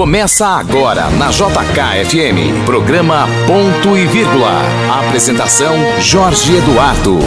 [0.00, 2.64] Começa agora na JKFM.
[2.64, 4.62] Programa Ponto e Vírgula.
[4.98, 7.18] Apresentação Jorge Eduardo.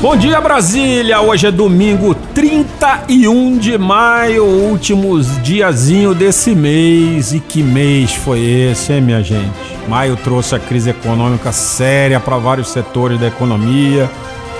[0.00, 1.20] Bom dia, Brasília!
[1.20, 7.34] Hoje é domingo 31 de maio, últimos diazinho desse mês.
[7.34, 9.52] E que mês foi esse, hein, minha gente?
[9.86, 14.10] Maio trouxe a crise econômica séria para vários setores da economia,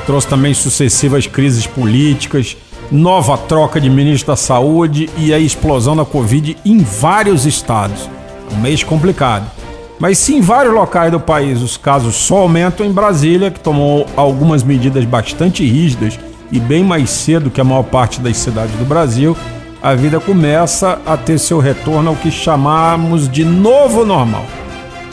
[0.05, 2.59] trouxe também sucessivas crises políticas
[2.91, 8.09] nova troca de ministro da Saúde e a explosão da Covid em vários estados.
[8.53, 9.51] Um mês complicado.
[9.99, 14.07] Mas se em vários locais do país os casos só aumentam, em Brasília, que tomou
[14.17, 16.19] algumas medidas bastante rígidas
[16.51, 19.37] e bem mais cedo que a maior parte das cidades do Brasil,
[19.83, 24.45] a vida começa a ter seu retorno ao que chamamos de novo normal.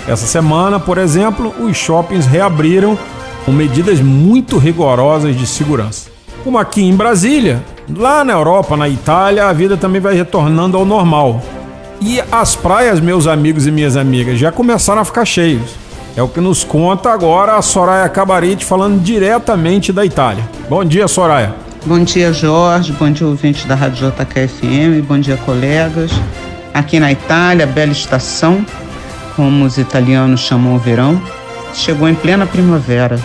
[0.07, 2.97] Essa semana, por exemplo, os shoppings reabriram
[3.45, 6.09] com medidas muito rigorosas de segurança.
[6.43, 7.63] Como aqui em Brasília,
[7.95, 11.39] lá na Europa, na Itália, a vida também vai retornando ao normal.
[12.01, 15.75] E as praias, meus amigos e minhas amigas, já começaram a ficar cheios.
[16.17, 20.43] É o que nos conta agora a Soraya Cabarete falando diretamente da Itália.
[20.67, 21.53] Bom dia, Soraya.
[21.85, 22.91] Bom dia, Jorge.
[22.93, 25.05] Bom dia, ouvinte da Rádio JKFM.
[25.07, 26.11] Bom dia, colegas.
[26.73, 28.65] Aqui na Itália, bela estação,
[29.35, 31.21] como os italianos chamam o verão,
[31.71, 33.19] chegou em plena primavera.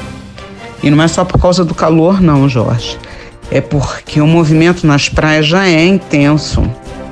[0.82, 2.98] E não é só por causa do calor, não, Jorge
[3.50, 6.62] é porque o movimento nas praias já é intenso,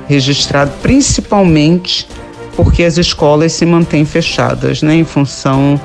[0.07, 2.07] registrado principalmente
[2.55, 5.79] porque as escolas se mantêm fechadas, né, em função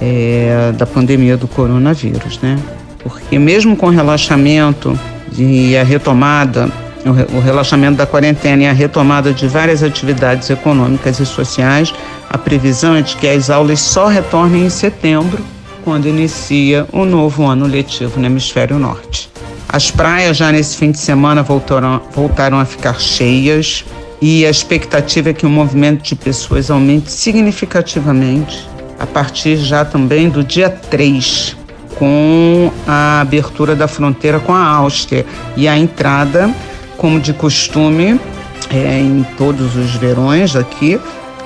[0.00, 2.58] é, da pandemia do coronavírus, né?
[2.98, 4.98] Porque mesmo com o relaxamento
[5.38, 6.68] e a retomada,
[7.32, 11.94] o relaxamento da quarentena e a retomada de várias atividades econômicas e sociais,
[12.28, 15.38] a previsão é de que as aulas só retornem em setembro,
[15.84, 19.30] quando inicia o novo ano letivo no hemisfério norte.
[19.68, 23.84] As praias já nesse fim de semana voltaram, voltaram a ficar cheias
[24.22, 28.66] e a expectativa é que o movimento de pessoas aumente significativamente
[28.98, 31.56] a partir já também do dia 3,
[31.96, 36.50] com a abertura da fronteira com a Áustria e a entrada,
[36.96, 38.18] como de costume,
[38.70, 40.98] é, em todos os verões aqui,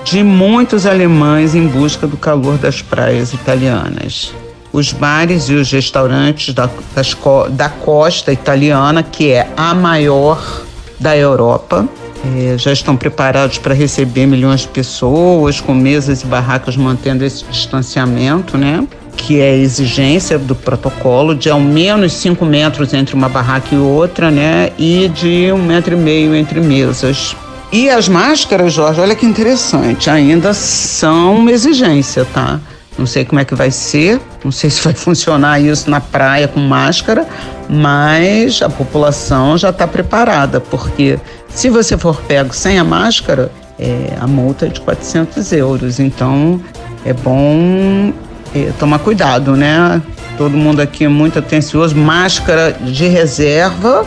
[0.04, 4.32] de muitos alemães em busca do calor das praias italianas
[4.72, 7.16] os bares e os restaurantes da, das,
[7.50, 10.62] da costa italiana, que é a maior
[10.98, 11.88] da Europa.
[12.36, 17.44] É, já estão preparados para receber milhões de pessoas, com mesas e barracas mantendo esse
[17.44, 18.86] distanciamento, né?
[19.16, 23.78] Que é a exigência do protocolo de ao menos 5 metros entre uma barraca e
[23.78, 24.70] outra, né?
[24.78, 27.34] E de um metro e meio entre mesas.
[27.72, 32.60] E as máscaras, Jorge, olha que interessante, ainda são uma exigência, tá?
[33.00, 36.46] Não sei como é que vai ser, não sei se vai funcionar isso na praia
[36.46, 37.26] com máscara,
[37.68, 41.18] mas a população já está preparada, porque
[41.48, 45.98] se você for pego sem a máscara, é, a multa é de 400 euros.
[45.98, 46.60] Então
[47.04, 48.12] é bom
[48.54, 50.02] é, tomar cuidado, né?
[50.36, 54.04] Todo mundo aqui é muito atencioso, máscara de reserva,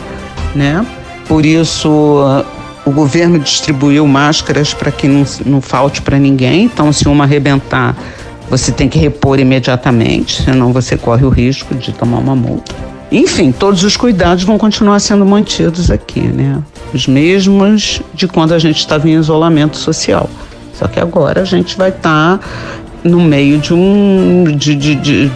[0.54, 0.86] né?
[1.26, 2.22] Por isso
[2.84, 6.64] o governo distribuiu máscaras para que não, não falte para ninguém.
[6.64, 7.96] Então, se uma arrebentar,
[8.50, 12.74] você tem que repor imediatamente, senão você corre o risco de tomar uma multa.
[13.10, 16.60] Enfim, todos os cuidados vão continuar sendo mantidos aqui, né?
[16.92, 20.28] Os mesmos de quando a gente estava em isolamento social.
[20.72, 22.40] Só que agora a gente vai estar tá
[23.04, 25.30] no meio de um de, de, de,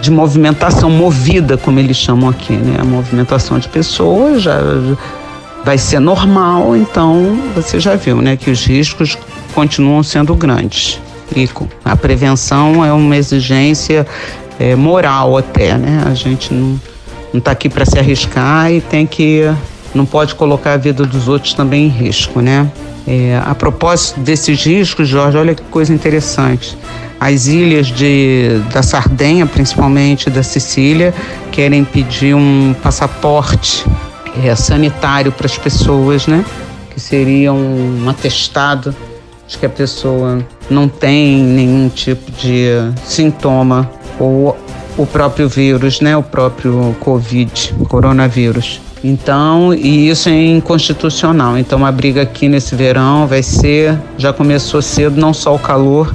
[0.00, 2.78] de, movimentação movida, como eles chamam aqui, né?
[2.80, 4.58] A movimentação de pessoas já
[5.64, 9.16] vai ser normal, então você já viu, né, que os riscos
[9.54, 11.00] continuam sendo grandes.
[11.84, 14.06] A prevenção é uma exigência
[14.58, 16.02] é, moral até, né?
[16.06, 16.78] A gente não
[17.34, 19.42] está aqui para se arriscar e tem que
[19.94, 22.70] não pode colocar a vida dos outros também em risco, né?
[23.06, 26.76] É, a propósito desses riscos, Jorge, olha que coisa interessante.
[27.18, 31.14] As ilhas de, da Sardenha, principalmente da Sicília,
[31.50, 33.84] querem pedir um passaporte
[34.44, 36.44] é, sanitário para as pessoas, né?
[36.90, 38.94] Que seria um atestado
[39.52, 40.38] de que a pessoa
[40.68, 42.70] não tem nenhum tipo de
[43.04, 43.88] sintoma
[44.18, 44.56] ou
[44.96, 48.80] o próprio vírus, né, o próprio Covid, coronavírus.
[49.04, 51.58] Então, e isso é inconstitucional.
[51.58, 56.14] Então, a briga aqui nesse verão vai ser, já começou cedo, não só o calor,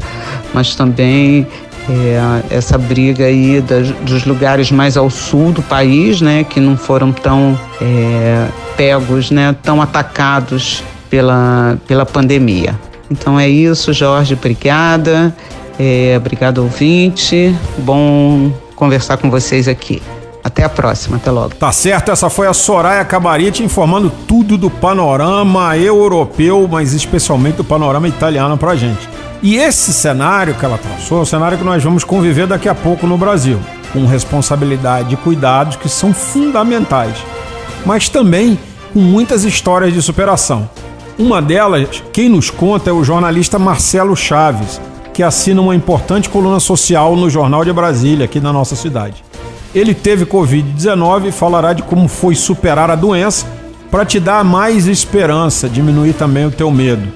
[0.54, 1.46] mas também
[1.90, 6.78] é, essa briga aí das, dos lugares mais ao sul do país, né, que não
[6.78, 8.48] foram tão é,
[8.78, 12.87] pegos, né, tão atacados pela, pela pandemia.
[13.10, 15.36] Então é isso, Jorge, obrigada.
[15.80, 17.56] É, obrigado, ouvinte.
[17.80, 20.02] Bom conversar com vocês aqui.
[20.44, 21.56] Até a próxima, até logo.
[21.56, 27.64] Tá certo, essa foi a Soraya Cabarite informando tudo do panorama europeu, mas especialmente do
[27.66, 29.10] panorama italiano pra gente.
[29.44, 32.74] E esse cenário que ela traçou é o cenário que nós vamos conviver daqui a
[32.74, 33.60] pouco no Brasil,
[33.92, 37.18] com responsabilidade e cuidados que são fundamentais,
[37.86, 38.58] mas também
[38.94, 40.70] com muitas histórias de superação.
[41.20, 44.80] Uma delas, quem nos conta é o jornalista Marcelo Chaves,
[45.16, 49.24] que assina uma importante coluna social no Jornal de Brasília, aqui na nossa cidade.
[49.74, 53.48] Ele teve Covid-19 e falará de como foi superar a doença
[53.90, 57.08] para te dar mais esperança, diminuir também o teu medo.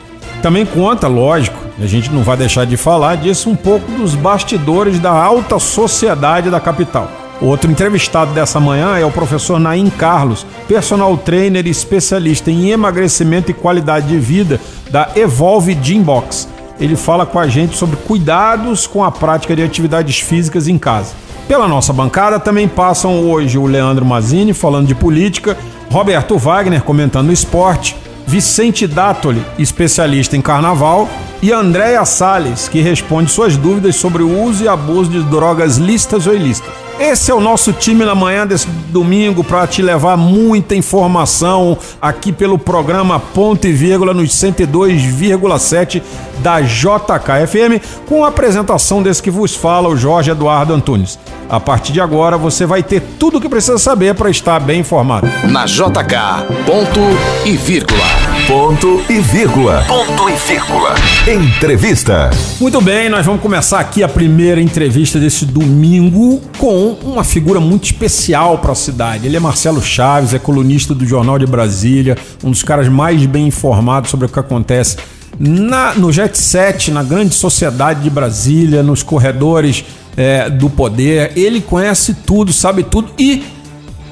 [0.42, 4.98] Também conta, lógico, a gente não vai deixar de falar disso, um pouco dos bastidores
[4.98, 7.21] da alta sociedade da capital.
[7.42, 13.50] Outro entrevistado dessa manhã é o professor Naim Carlos, personal trainer e especialista em emagrecimento
[13.50, 14.62] e qualidade de vida
[14.92, 16.48] da Evolve Gymbox.
[16.80, 21.14] Ele fala com a gente sobre cuidados com a prática de atividades físicas em casa.
[21.48, 25.58] Pela nossa bancada também passam hoje o Leandro Mazini falando de política,
[25.92, 27.98] Roberto Wagner comentando esporte,
[28.28, 31.10] Vicente Dátoli, especialista em carnaval,
[31.42, 36.28] e Andréia Salles, que responde suas dúvidas sobre o uso e abuso de drogas listas
[36.28, 36.72] ou ilícitas.
[37.00, 42.32] Esse é o nosso time na manhã desse domingo para te levar muita informação aqui
[42.32, 46.02] pelo programa Ponto e Vírgula nos 102,7
[46.40, 51.20] da JKFM, com a apresentação desse que vos fala, o Jorge Eduardo Antunes.
[51.50, 54.80] A partir de agora você vai ter tudo o que precisa saber para estar bem
[54.80, 55.30] informado.
[55.50, 57.00] Na JK, ponto
[57.46, 58.06] e vírgula.
[58.48, 59.84] Ponto e vírgula.
[59.88, 60.96] Ponto e vírgula.
[61.28, 62.32] Entrevista.
[62.60, 67.86] Muito bem, nós vamos começar aqui a primeira entrevista desse domingo com uma figura muito
[67.86, 69.26] especial para a cidade.
[69.26, 73.48] Ele é Marcelo Chaves, é colunista do Jornal de Brasília, um dos caras mais bem
[73.48, 74.98] informados sobre o que acontece
[75.40, 79.84] na, no Jet Set, na grande sociedade de Brasília, nos corredores
[80.16, 81.32] é, do poder.
[81.36, 83.44] Ele conhece tudo, sabe tudo e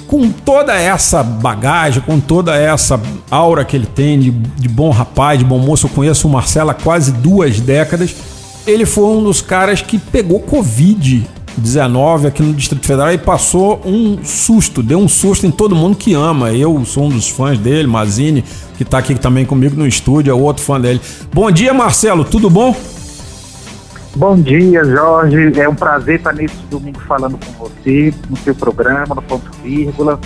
[0.07, 2.99] com toda essa bagagem, com toda essa
[3.29, 6.71] aura que ele tem de, de bom rapaz, de bom moço, eu conheço o Marcelo
[6.71, 8.15] há quase duas décadas.
[8.65, 11.27] Ele foi um dos caras que pegou Covid
[11.59, 15.95] 19 aqui no Distrito Federal e passou um susto, deu um susto em todo mundo
[15.95, 16.51] que ama.
[16.51, 18.43] Eu sou um dos fãs dele, Mazini,
[18.77, 21.01] que está aqui também comigo no estúdio, é outro fã dele.
[21.33, 22.75] Bom dia, Marcelo, tudo bom?
[24.15, 25.59] Bom dia, Jorge.
[25.59, 30.19] É um prazer estar nesse domingo falando com você, no seu programa, no ponto vírgula,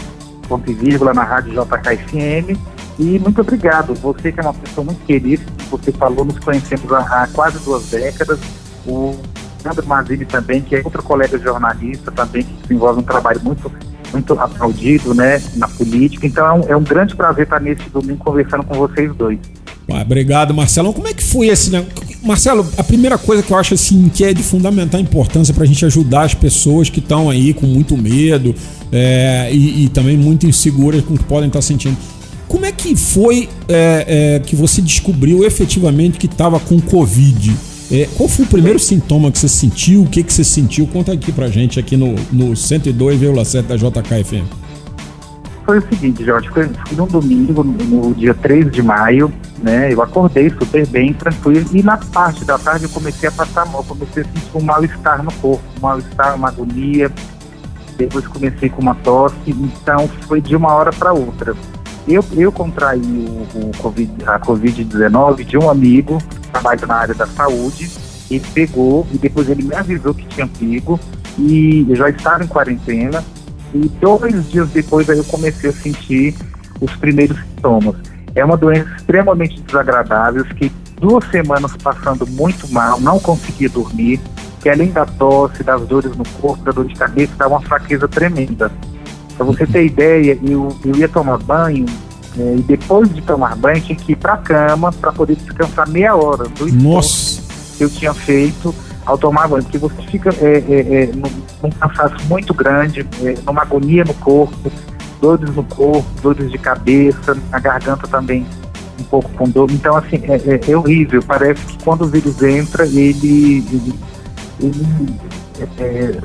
[0.48, 2.58] ponto e vírgula na Rádio JKFM.
[2.98, 3.94] E muito obrigado.
[3.96, 8.40] Você que é uma pessoa muito querida, você falou, nos conhecemos há, quase duas décadas.
[8.86, 9.16] O
[9.64, 13.72] Sandro Mazini também, que é outro colega jornalista também, que desenvolve um trabalho muito,
[14.12, 16.28] muito aplaudido né, na política.
[16.28, 19.40] Então é um, é um grande prazer estar nesse domingo conversando com vocês dois.
[19.88, 20.94] Obrigado, Marcelão.
[20.94, 21.86] Como é que foi esse, né?
[22.24, 25.68] Marcelo, a primeira coisa que eu acho assim que é de fundamental importância para a
[25.68, 28.56] gente ajudar as pessoas que estão aí com muito medo
[28.92, 31.98] é, e, e, também muito inseguras com o que podem estar sentindo.
[32.48, 37.54] Como é que foi é, que você descobriu efetivamente que estava com Covid?
[37.92, 40.04] É, qual foi o primeiro sintoma que você sentiu?
[40.04, 40.88] O que, que você sentiu?
[40.88, 44.64] Conta aqui pra gente aqui no, no 102,7 da JKFM.
[45.66, 49.94] Foi o seguinte, Jorge, foi, foi num domingo, no, no, dia 3 de maio, né?
[49.94, 53.82] Eu acordei super bem, tranquilo, e na parte da tarde eu comecei a passar mal,
[53.84, 57.10] comecei a sentir um mal-estar no corpo, um mal-estar, uma agonia,
[57.98, 61.56] depois comecei com uma tosse, então foi de uma hora para outra.
[62.08, 66.18] Eu, eu contraí o, o COVID, a Covid-19 de um amigo,
[66.52, 67.90] trabalha na área da saúde,
[68.30, 71.00] ele pegou e depois ele me avisou que tinha pego
[71.38, 73.24] e eu já estava em quarentena
[73.74, 76.36] e dois dias depois aí eu comecei a sentir
[76.82, 77.96] os primeiros sintomas.
[78.36, 84.20] É uma doença extremamente desagradável, fiquei duas semanas passando muito mal, não conseguia dormir,
[84.62, 88.08] que além da tosse, das dores no corpo, da dor de cabeça, dava uma fraqueza
[88.08, 88.72] tremenda.
[89.36, 91.86] Para você ter ideia, eu, eu ia tomar banho
[92.38, 95.90] é, e depois de tomar banho tinha que ir para a cama para poder descansar
[95.90, 97.42] meia hora do Nossa.
[97.78, 98.74] que eu tinha feito
[99.06, 101.30] ao tomar banho, porque você fica é, é, é num,
[101.62, 104.72] num, cansaço muito grande, é, numa agonia no corpo,
[105.22, 108.46] dores no corpo, dores de cabeça, a garganta também
[109.00, 109.70] um pouco com dor.
[109.72, 111.22] Então, assim, é, é, é horrível.
[111.26, 113.94] Parece que quando o vírus entra, ele, ele,
[114.60, 115.20] ele
[115.80, 116.22] é,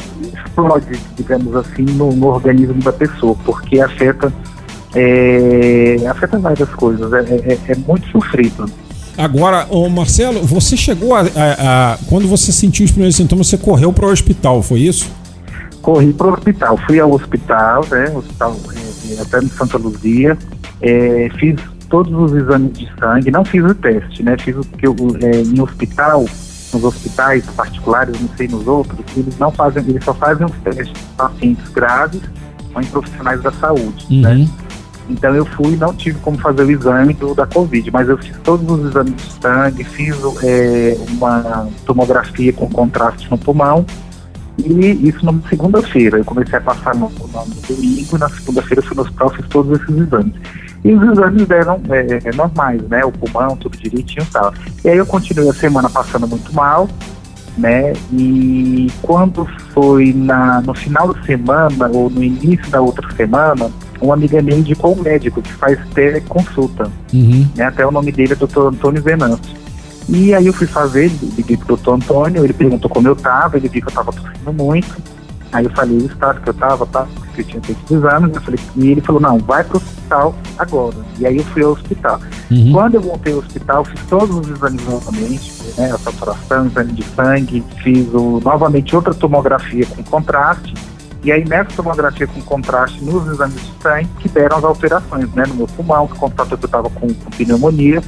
[0.59, 4.33] explode, digamos assim, no, no, organismo da pessoa, porque afeta,
[4.95, 8.69] é, afeta várias coisas, é, é, é muito sofrido.
[9.17, 13.59] Agora, ô Marcelo, você chegou a, a, a, Quando você sentiu os primeiros sintomas, você
[13.59, 15.11] correu para o hospital, foi isso?
[15.83, 18.13] Corri para o hospital, fui ao hospital, né?
[18.15, 20.39] Hospital é, até no Santa Luzia,
[20.81, 21.57] é, fiz
[21.89, 24.37] todos os exames de sangue, não fiz o teste, né?
[24.39, 26.25] Fiz o que eu, é, em hospital
[26.73, 30.89] nos hospitais particulares, não sei nos outros, eles não fazem, eles só fazem os testes
[30.93, 32.21] de pacientes graves
[32.75, 34.21] ou em profissionais da saúde, Uhum.
[34.21, 34.49] né?
[35.11, 38.19] Então eu fui e não tive como fazer o exame do, da Covid, mas eu
[38.19, 43.87] fiz todos os exames de sangue, fiz é, uma tomografia com contraste no pulmão,
[44.59, 46.19] e isso na segunda-feira.
[46.19, 49.47] Eu comecei a passar no, no, no domingo e na segunda-feira fui no hospital fiz
[49.49, 50.35] todos esses exames.
[50.85, 53.05] E os exames deram é, normais, né?
[53.05, 54.53] O pulmão, tudo direitinho e tal.
[54.85, 56.89] E aí eu continuei a semana passando muito mal,
[57.57, 57.93] né?
[58.13, 64.15] E quando foi na, no final da semana ou no início da outra semana, uma
[64.15, 67.49] amiga minha indicou um médico que faz teleconsulta, Uhum.
[67.57, 67.65] né?
[67.65, 68.69] Até o nome dele é Dr.
[68.69, 69.57] Antônio Venâncio.
[70.09, 71.91] E aí eu fui fazer, liguei pro Dr.
[71.93, 74.97] Antônio, ele perguntou como eu tava, ele viu que eu tava tossindo muito.
[75.53, 77.07] Aí eu falei o estado que eu tava, tá?
[77.35, 80.35] Que eu tinha feito os exames, eu falei, e ele falou, não, vai pro hospital
[80.59, 80.97] agora.
[81.19, 82.21] E aí eu fui ao hospital.
[82.51, 82.73] Uhum.
[82.73, 87.05] Quando eu voltei ao hospital, fiz todos os exames novamente, né, a saturação, exame de
[87.15, 90.75] sangue, fiz o- novamente outra tomografia com contraste,
[91.23, 95.45] e aí nessa tomografia com contraste nos exames de sangue que deram as alterações, né,
[95.49, 98.03] no meu pulmão, que constatou que eu estava com, com pneumonia.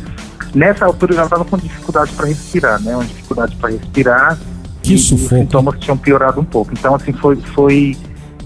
[0.55, 4.39] Nessa altura eu já estava com dificuldade para respirar, né, uma dificuldade para respirar,
[4.83, 5.35] Que e os sufoco.
[5.41, 6.73] sintomas tinham piorado um pouco.
[6.73, 7.97] Então, assim, foi, foi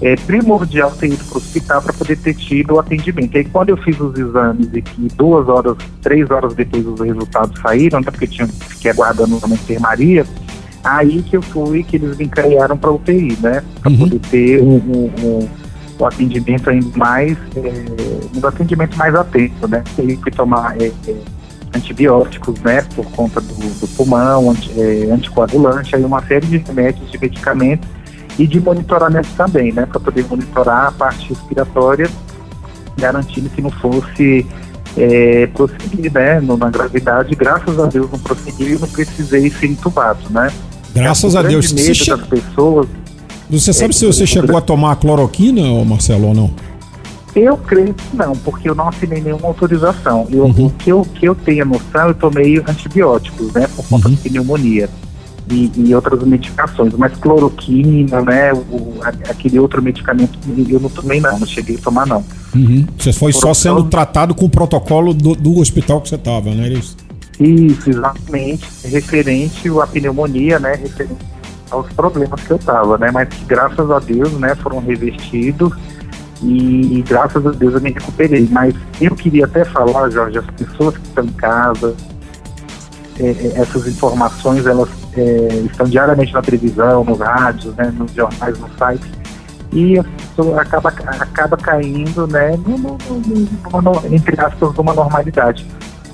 [0.03, 3.35] é, primordial ter ido para o hospital para poder ter tido o atendimento.
[3.35, 7.01] E aí, quando eu fiz os exames e que duas horas, três horas depois os
[7.01, 10.27] resultados saíram, até porque tinha, fiquei aguardando uma enfermaria,
[10.83, 13.63] aí que eu fui, que eles me encaminharam para UTI, né?
[13.81, 13.99] Para Uhum.
[14.01, 15.49] poder ter um, um- um-
[15.97, 19.83] o atendimento ainda mais, é, um atendimento mais atento, né?
[19.97, 21.15] E aí fui tomar é, é,
[21.75, 22.83] antibióticos, né?
[22.95, 27.89] Por conta do, do pulmão, anti, é, anticoagulante, aí uma série de remédios, de medicamentos
[28.39, 29.87] e de monitoramento também, né?
[29.87, 32.09] Para poder monitorar a parte respiratória,
[32.99, 34.47] garantindo que não fosse
[34.97, 36.41] é, prosseguir, né?
[36.41, 40.51] no- Na gravidade, graças a Deus não prosseguiu e não precisei ser entubado, né?
[40.95, 41.73] Graças É, a Deus.
[41.73, 42.87] grande Você, medo che- das pessoas
[43.51, 46.51] você sabe É, se você chegou a tomar a cloroquina, Marcelo, ou não?
[47.35, 50.27] Eu creio que não, porque eu não assinei nenhuma autorização.
[50.31, 50.67] Eu, Uhum.
[50.67, 54.15] O que eu, que eu tenho noção, eu tomei antibióticos, né, por conta Uhum.
[54.15, 54.89] de pneumonia
[55.51, 56.93] e, e outras medicações.
[56.97, 58.99] Mas cloroquina, né, o-
[59.29, 60.39] aquele outro medicamento,
[60.69, 62.25] eu não tomei não, não cheguei a tomar não.
[62.55, 62.87] Uhum.
[62.99, 66.51] Você foi só Protocolo- sendo tratado com o protocolo do, do hospital que você estava,
[66.55, 66.69] né?
[66.69, 66.97] Isso.
[67.41, 71.17] Isso, exatamente, referente à pneumonia, né, referente
[71.69, 75.73] aos problemas que eu tava, né, mas que graças a Deus, né, foram revertidos
[76.45, 78.49] e, graças a Deus eu me recuperei.
[78.51, 81.95] Mas eu queria até falar, Jorge, as pessoas que estão em casa,
[83.19, 88.59] é, é, essas informações, elas é, estão diariamente na televisão, nos rádios, né, nos jornais,
[88.59, 89.09] nos sites,
[89.73, 95.67] e a pessoa acaba, acaba caindo, né, no, no- no- entre aspas, numa normalidade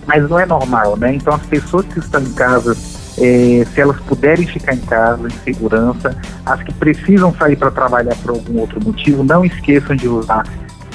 [0.07, 1.15] mas não é normal, né?
[1.15, 2.77] Então as pessoas que estão em casa,
[3.19, 8.15] eh, se elas puderem ficar em casa em segurança, as que precisam sair para trabalhar
[8.17, 10.45] por algum outro motivo, não esqueçam de usar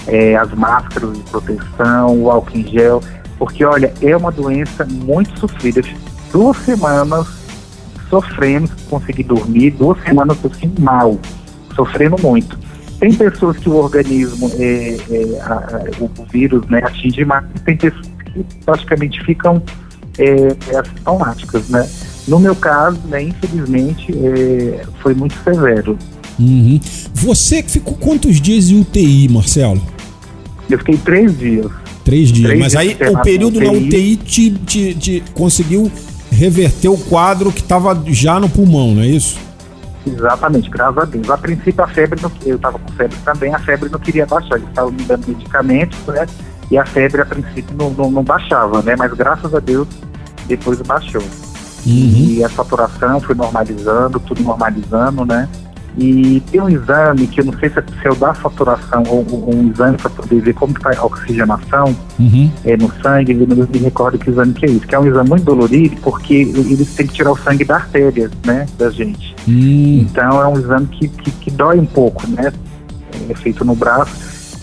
[0.08, 3.02] eh, as máscaras de proteção, o álcool em gel,
[3.38, 5.82] porque olha, é uma doença muito sofrida.
[6.32, 7.28] Duas semanas
[8.10, 11.18] sofrendo, consegui dormir, duas semanas assim mal,
[11.76, 12.58] sofrendo muito.
[13.00, 17.76] Tem pessoas que o organismo, é, é, a- a- o vírus né, atinge mais, tem
[17.76, 19.62] pessoas que praticamente ficam
[20.20, 21.88] é, assintomáticas, né?
[22.28, 25.98] No meu caso, né, infelizmente, é, foi muito severo.
[26.40, 26.80] Uhum.
[27.14, 29.82] Você que ficou quantos dias em UTI, Marcelo?
[30.70, 31.72] Eu fiquei três dias.
[32.04, 32.48] Três dias.
[32.48, 33.72] Três Mas dias aí o período na.
[33.72, 35.92] UTI te, te- te conseguiu
[36.32, 39.38] reverter o quadro que estava já no pulmão, não é isso?
[40.06, 41.30] Exatamente, graças a Deus.
[41.30, 44.56] A princípio a febre, não, eu estava com febre também, a febre não queria baixar.
[44.58, 46.28] Eles estavam me dando medicamentos, né?
[46.70, 48.96] E a febre a princípio não, não, não baixava, né?
[48.98, 49.88] Mas graças a Deus
[50.48, 51.24] depois baixou.
[51.86, 52.14] Uhum.
[52.30, 55.48] E a saturação foi normalizando, tudo normalizando, né?
[55.98, 59.04] E tem um exame que eu não sei se é, se é o da saturação
[59.08, 62.50] ou, ou um exame para poder ver como está a oxigenação Uhum.
[62.64, 65.06] é, no sangue, eu não me recordo que exame que é isso, que é um
[65.06, 69.36] exame muito dolorido porque eles têm que tirar o sangue da artéria, né, da gente.
[69.48, 70.00] Hum.
[70.02, 72.52] Então é um exame que, que, que dói um pouco, né?
[73.30, 74.14] É feito no braço.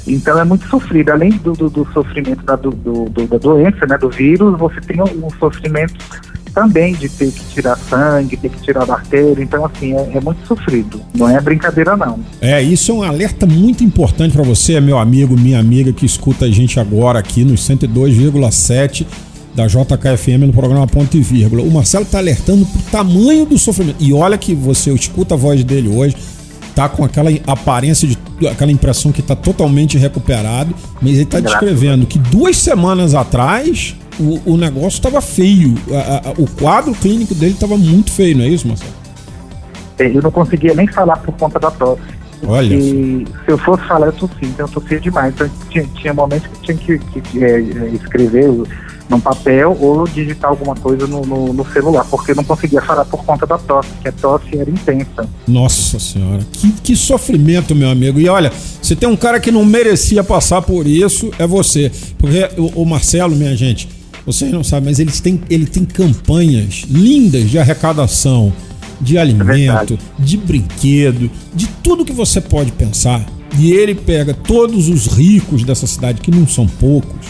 [0.07, 1.11] Então é muito sofrido.
[1.11, 3.97] Além do, do, do sofrimento da, do, do- da doença, né?
[3.99, 5.95] Do vírus, você tem um sofrimento
[6.55, 9.43] também de ter que tirar sangue, ter que tirar artéria.
[9.43, 11.01] Então, assim, é, é muito sofrido.
[11.15, 12.19] Não é brincadeira, não.
[12.41, 16.45] É, isso é um alerta muito importante para você, meu amigo, minha amiga que escuta
[16.45, 19.07] a gente agora aqui nos 102,7
[19.55, 21.63] da JKFM no programa Ponto e Vírgula.
[21.63, 23.97] O Marcelo tá alertando pro tamanho do sofrimento.
[24.01, 26.17] E olha que você escuta a voz dele hoje,
[26.75, 32.07] tá com aquela aparência de aquela impressão que tá totalmente recuperado, mas ele tá descrevendo
[32.07, 35.75] que duas semanas atrás o, o negócio estava feio.
[35.91, 38.91] A- a- o quadro clínico dele estava muito feio, não é isso, Marcelo?
[39.99, 42.01] É, Eu não conseguia nem falar por conta da tosse.
[42.45, 45.33] Olha E se eu fosse falar, eu tossia, então eu tossia demais.
[45.33, 48.51] Então tinha, tinha momentos que tinha que, que- que, é, é, escrever
[49.13, 53.25] num papel ou digitar alguma coisa no, no- no celular, porque não conseguia falar por
[53.25, 55.29] conta da tosse, que a tosse era intensa.
[55.47, 58.19] Nossa senhora, que, que sofrimento, meu amigo.
[58.19, 58.51] E olha,
[58.83, 61.91] se tem um cara que não merecia passar por isso, é você.
[62.19, 63.89] Porque o, o Marcelo, minha gente,
[64.27, 68.53] vocês não sabem, mas eles têm, ele tem campanhas lindas de arrecadação,
[69.01, 69.99] de alimento, verdade.
[70.19, 73.25] de brinquedo, de tudo que você pode pensar.
[73.59, 77.27] E ele pega todos os ricos dessa cidade, que não são poucos,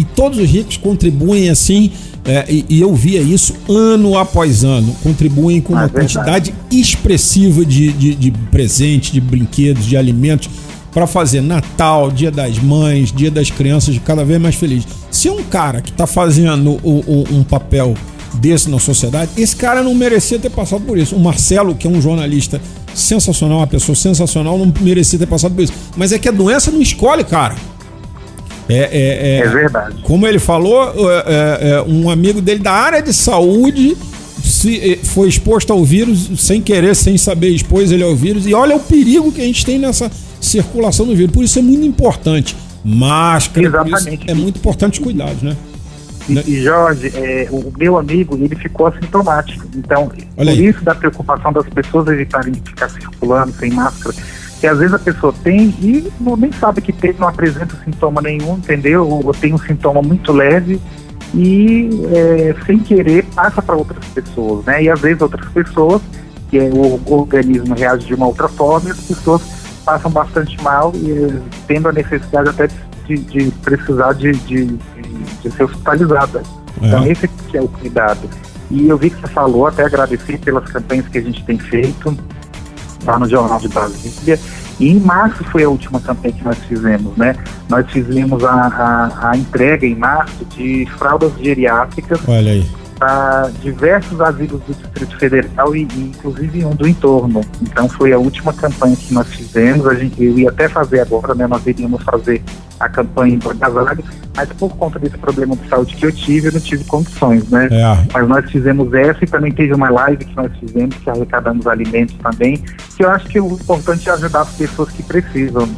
[0.00, 1.90] e todos os ricos contribuem assim,
[2.24, 6.54] é, e, e eu via isso ano após ano, contribuem com Ah, uma é quantidade
[6.70, 10.48] expressiva de, de, de presentes, de brinquedos, de alimentos
[10.90, 14.84] para fazer Natal, Dia das Mães, Dia das Crianças cada vez mais feliz.
[15.10, 17.94] Se um cara que está fazendo um papel
[18.34, 21.14] desse na sociedade, esse cara não merecia ter passado por isso.
[21.14, 22.60] O Marcelo, que é um jornalista
[22.94, 25.74] sensacional, uma pessoa sensacional, não merecia ter passado por isso.
[25.94, 27.54] Mas é que a doença não escolhe, cara.
[28.74, 29.96] É, é, É verdade.
[30.02, 33.96] como ele falou, é, é, é, um amigo dele da área de saúde
[34.42, 38.46] se, é, foi exposto ao vírus sem querer, sem saber, expôs ele ao vírus.
[38.46, 40.10] E olha o perigo que a gente tem nessa
[40.40, 41.32] circulação do vírus.
[41.32, 42.56] Por isso é muito importante.
[42.84, 44.30] Máscara, Exatamente.
[44.30, 45.56] é muito importante os cuidados, né?
[46.28, 46.42] E, Né?
[46.46, 49.66] e, Jorge, é, o meu amigo, ele ficou assintomático.
[49.74, 50.66] Então, Olha por aí.
[50.66, 54.14] isso da preocupação das pessoas evitarem ficar circulando sem máscara,
[54.60, 58.20] que às vezes a pessoa tem e não, nem sabe que tem, não apresenta sintoma
[58.20, 59.08] nenhum, entendeu?
[59.08, 60.80] Ou, ou tem um sintoma muito leve
[61.34, 64.82] e, é, sem querer, passa para outras pessoas, né?
[64.82, 66.02] E às vezes outras pessoas,
[66.50, 69.42] que é, o organismo reage de uma outra forma e as pessoas
[69.84, 72.68] passam bastante mal e eh, tendo a necessidade até
[73.06, 74.80] de, de precisar de, de, de-
[75.42, 76.42] de ser hospitalizada.
[76.82, 77.08] Então É.
[77.08, 78.28] esse que é o cuidado.
[78.70, 82.14] E eu vi que você falou, até agradecer pelas campanhas que a gente tem feito
[83.04, 84.38] lá no Jornal de Brasília.
[84.78, 87.36] E em março foi a última campanha que nós fizemos, né?
[87.68, 92.66] Nós fizemos a, a, a entrega em março de fraldas geriátricas Olha aí.
[93.00, 97.40] Para diversos asilos do Distrito Federal e, e inclusive um do entorno.
[97.62, 99.86] Então foi a última campanha que nós fizemos.
[99.86, 101.46] A gente eu ia até fazer agora, né?
[101.46, 102.42] Nós iríamos fazer
[102.78, 104.04] a campanha em Alegre,
[104.36, 107.68] mas por conta desse problema de saúde que eu tive, eu não tive condições, né?
[107.70, 111.66] É, Mas nós fizemos essa e também teve uma live que nós fizemos, que arrecadamos
[111.66, 112.58] alimentos também,
[112.96, 115.68] que eu acho que o importante é ajudar as pessoas que precisam.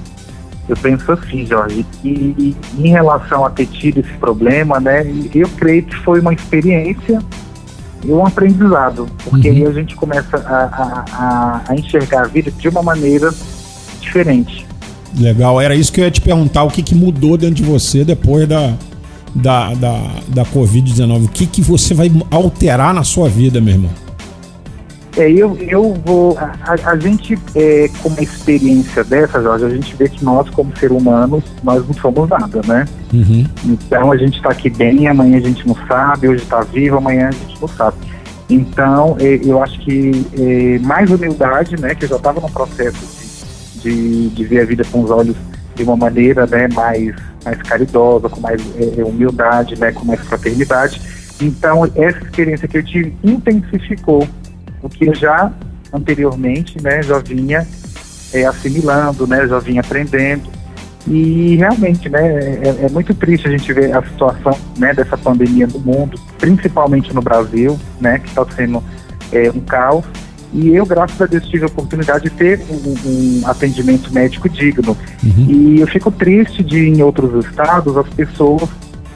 [0.69, 5.49] Eu penso assim, Jorge, e, e em relação a ter tido esse problema, né, eu
[5.49, 7.19] creio que foi uma experiência
[8.05, 9.57] e um aprendizado, porque Uhum.
[9.57, 13.31] aí a gente começa a, a- a- a enxergar a vida de uma maneira
[14.01, 14.67] diferente.
[15.19, 15.61] legal.
[15.61, 16.63] Era isso que eu ia te perguntar.
[16.63, 18.73] O que, que mudou dentro de você depois da,
[19.35, 21.25] da, da, da Covid-19?
[21.27, 23.91] O que, que você vai alterar na sua vida, meu irmão?
[25.17, 26.39] É, eu, eu vou.
[26.39, 26.55] A,
[26.91, 30.91] a- gente, é, com uma experiência dessa, Jorge, a gente vê que nós, como ser
[30.91, 32.87] humanos, nós não somos nada, né?
[33.13, 33.45] Uhum.
[33.65, 37.29] Então a gente está aqui bem, amanhã a gente não sabe, hoje está vivo, amanhã
[37.29, 37.97] a gente não sabe.
[38.49, 41.95] Então é, eu acho que é, mais humildade, né?
[41.95, 42.99] Que eu já estava no processo
[43.83, 45.37] de, de, de ver a vida com os olhos
[45.75, 51.01] de uma maneira né, mais, mais caridosa, com mais é, humildade, né, com mais fraternidade.
[51.41, 54.27] Então essa experiência que eu tive intensificou
[54.83, 55.53] o que eu já
[55.93, 57.67] anteriormente né, já vinha
[58.33, 60.51] é, assimilando, né, já vinha aprendendo.
[61.07, 65.67] E realmente, né, é, é muito triste a gente ver a situação né, dessa pandemia
[65.67, 68.83] no mundo, principalmente no Brasil, né, que está sendo
[69.33, 70.05] é, um caos.
[70.55, 74.97] E eu, graças a Deus, tive a oportunidade de ter um, um atendimento médico digno.
[75.25, 75.47] Uhum.
[75.49, 78.69] E eu fico triste de, em outros estados, as pessoas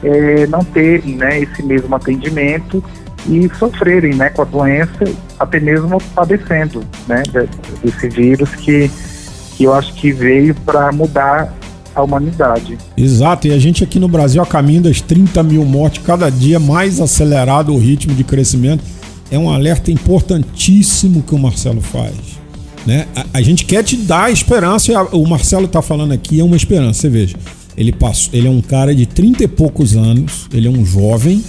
[0.03, 2.83] é, não terem né, esse mesmo atendimento
[3.27, 5.03] e sofrerem né, com a doença,
[5.39, 8.89] até mesmo padecendo né, de- desse vírus que,
[9.55, 11.53] que eu acho que veio para mudar
[11.95, 12.77] a humanidade.
[12.95, 16.59] Exato, e a gente aqui no Brasil a caminho das 30 mil mortes, cada dia
[16.59, 18.83] mais acelerado o ritmo de crescimento.
[19.29, 22.13] É um alerta importantíssimo que o Marcelo faz.
[22.85, 23.05] Né?
[23.15, 26.43] A, a gente quer te dar esperança, e a- o Marcelo está falando aqui, é
[26.43, 27.01] uma esperança.
[27.01, 27.35] Você veja,
[27.75, 31.43] ele, passou, ele é um cara de 30 e poucos anos, ele é um jovem,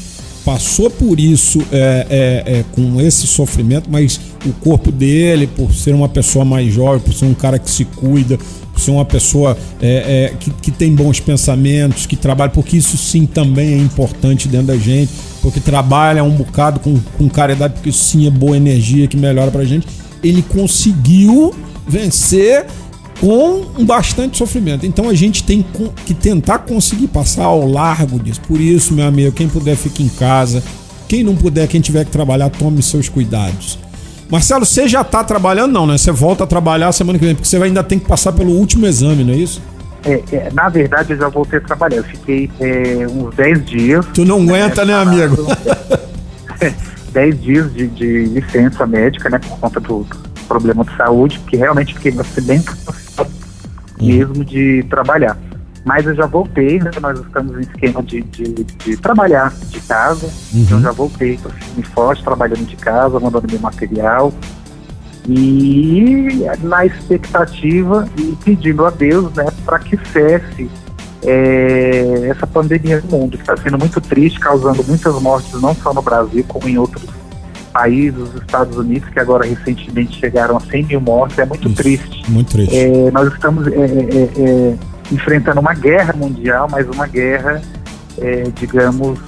[0.49, 5.95] passou por isso é, é, é, com esse sofrimento, mas o corpo dele, por ser
[5.95, 8.39] uma pessoa mais jovem, por ser um cara que se cuida,
[8.73, 12.97] por ser uma pessoa é, é, que, que tem bons pensamentos, que trabalha, porque isso
[12.97, 17.91] sim também é importante dentro da gente, porque trabalha um bocado com, com caridade, porque
[17.91, 19.87] isso sim é boa energia que melhora pra gente.
[20.25, 21.55] Ele conseguiu
[21.87, 22.65] vencer
[23.21, 24.87] com bastante sofrimento.
[24.87, 25.65] Então a gente tem
[26.07, 28.41] que tentar conseguir passar ao largo disso.
[28.47, 30.63] Por isso, meu amigo, quem puder fique em casa.
[31.09, 33.79] Quem não puder, quem tiver que trabalhar, tome seus cuidados.
[34.31, 35.97] Marcelo, você já tá trabalhando, não, né?
[35.97, 38.87] Você volta a trabalhar semana que vem, porque você ainda tem que passar pelo último
[38.87, 39.63] exame, não é isso?
[40.05, 41.97] É, é, na verdade, eu já voltei a trabalhar.
[41.97, 44.07] Eu fiquei é, uns 10 dias.
[44.13, 45.47] Tu não aguenta, né, amigo?
[47.13, 51.57] 10 dias de, de, licença médica, né, por conta do, do problema de saúde, porque
[51.57, 52.63] realmente fiquei bem
[54.01, 54.07] uhum.
[54.07, 55.37] mesmo de trabalhar.
[55.85, 60.27] Mas eu já voltei, né, nós estamos em esquema de, de, de trabalhar de casa,
[60.27, 60.61] uhum.
[60.61, 64.33] então já voltei para firme forte, trabalhando de casa, mandando meu material,
[65.29, 70.71] e na expectativa e pedindo a Deus né, para que cesse
[71.23, 75.93] é, essa pandemia no mundo, que está sendo muito triste, causando muitas mortes, não só
[75.93, 77.05] no Brasil, como em outros
[77.69, 81.77] países, os Estados Unidos, que agora recentemente chegaram a 100 mil mortes, é muito Isso,
[81.77, 82.31] triste.
[82.31, 82.77] Muito triste.
[82.77, 84.75] É, nós estamos é, é, é,
[85.13, 87.61] enfrentando uma guerra mundial, mas uma guerra,
[88.19, 89.19] é, digamos,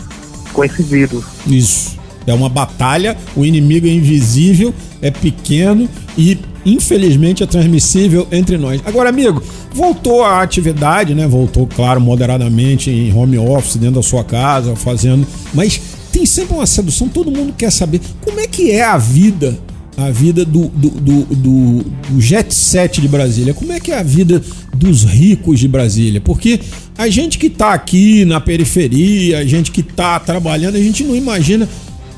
[0.52, 1.24] com esse vírus.
[1.46, 1.98] Isso.
[2.26, 8.80] É uma batalha, o inimigo é invisível, é pequeno e infelizmente é transmissível entre nós.
[8.84, 11.26] Agora, amigo, voltou a atividade, né?
[11.26, 15.26] Voltou, claro, moderadamente em home office, dentro da sua casa, fazendo.
[15.54, 19.58] Mas tem sempre uma sedução, todo mundo quer saber como é que é a vida.
[19.96, 23.52] A vida do, do, do, do, jet set de Brasília.
[23.52, 24.42] Como é que é a vida
[24.72, 26.22] dos ricos de Brasília?
[26.22, 26.58] Porque
[26.96, 31.14] a gente que está aqui na periferia, a gente que está trabalhando, a gente não
[31.14, 31.68] imagina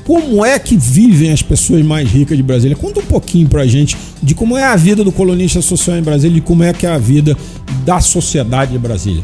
[0.05, 2.75] como é que vivem as pessoas mais ricas de Brasília?
[2.75, 6.37] Conta um pouquinho pra gente de como é a vida do colunista social em Brasília
[6.37, 7.37] e como é que é a vida
[7.85, 9.23] da sociedade de Brasília.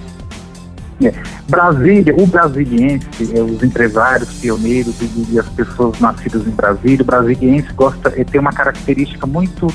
[1.01, 1.13] É,
[1.47, 7.05] Brasília, o brasiliense, é, os empresários, pioneiros e, e, as pessoas nascidas em Brasília, o
[7.05, 9.67] brasiliense gosta, é, tem uma característica muito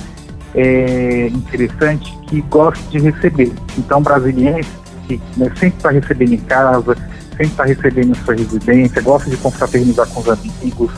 [0.55, 3.53] é, interessante que gosta de receber.
[3.79, 4.69] Então, o brasiliense,
[5.09, 6.95] que né, sempre está recebendo em casa,
[7.31, 10.91] sempre está recebendo em sua residência, gosta de confraternizar com os amigos,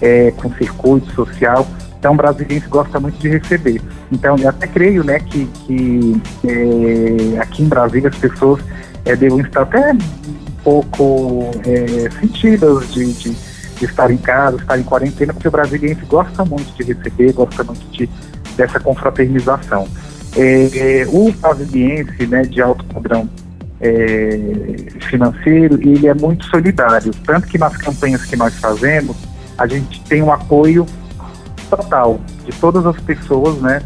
[0.00, 1.66] é, com circuito social.
[1.98, 3.80] Então, o brasileiro gosta muito de receber.
[4.12, 8.60] Então, eu até creio né, que, que é, aqui em Brasília as pessoas
[9.04, 14.78] é, devem estar até um pouco é, sentidas de, de, de, estar em casa, estar
[14.78, 18.08] em quarentena, porque o brasileiro gosta muito de receber, gosta muito de,
[18.56, 19.86] dessa confraternização.
[20.36, 23.28] É, o brasiliense né, de alto padrão
[23.80, 24.38] é,
[25.08, 27.12] financeiro ele é muito solidário.
[27.24, 29.16] Tanto que nas campanhas que nós fazemos,
[29.58, 30.86] a gente tem um apoio
[31.68, 33.82] total de todas as pessoas, né?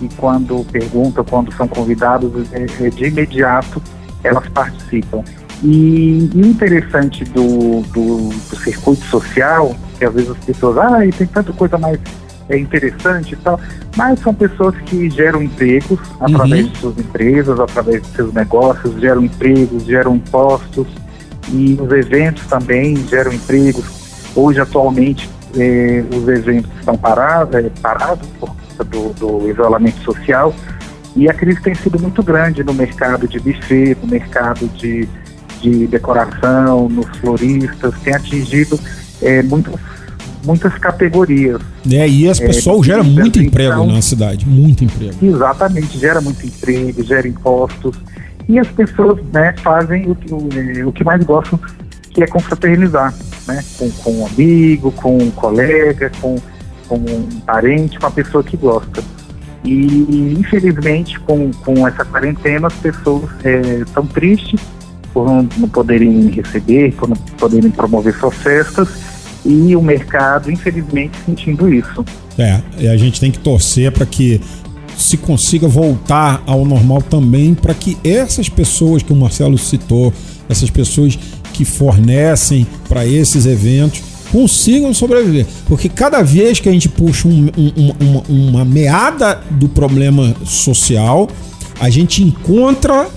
[0.00, 3.82] E quando perguntam, quando são convidados, é, é, de imediato
[4.22, 5.22] elas participam.
[5.62, 10.98] E, e o interessante do, do, do, circuito social, que às vezes as pessoas, ah,
[11.16, 12.00] tem tanta coisa mais
[12.48, 13.58] é interessante e tal,
[13.96, 16.72] mas são pessoas que geram empregos através uhum.
[16.72, 20.86] de suas empresas, através de seus negócios, geram empregos, geram impostos
[21.50, 23.84] e os eventos também geram empregos.
[24.34, 30.54] Hoje, atualmente, eh, os eventos estão parados, eh, parados por conta do, do isolamento social
[31.14, 35.08] e a crise tem sido muito grande no mercado de buffet, no mercado de,
[35.60, 38.78] de decoração, nos floristas, tem atingido
[39.20, 39.74] é, muitas
[40.44, 41.60] muitas categorias.
[41.90, 45.14] É, e esse pessoal é, gera muito emprego então, na cidade, muito emprego.
[45.22, 47.96] Exatamente, gera muito emprego, gera impostos.
[48.48, 51.58] E as pessoas né, fazem o, o, o que mais gostam,
[52.10, 53.14] que é confraternizar,
[53.46, 53.62] né?
[53.78, 56.36] Com, com um amigo, com um colega, com,
[56.88, 59.02] com um parente, com a pessoa que gosta.
[59.64, 63.30] E infelizmente com, com essa quarentena as pessoas
[63.86, 64.60] estão é, tristes
[65.12, 68.88] por não, não poderem receber, por não poderem promover suas festas
[69.44, 72.04] e o mercado, infelizmente, sentindo isso.
[72.38, 74.40] É, e a gente tem que torcer para que
[74.96, 80.12] se consiga voltar ao normal também, para que essas pessoas que o Marcelo citou,
[80.48, 81.18] essas pessoas
[81.52, 85.46] que fornecem para esses eventos, consigam sobreviver.
[85.66, 91.28] Porque cada vez que a gente puxa um, um, uma, uma meada do problema social,
[91.78, 93.08] a gente encontra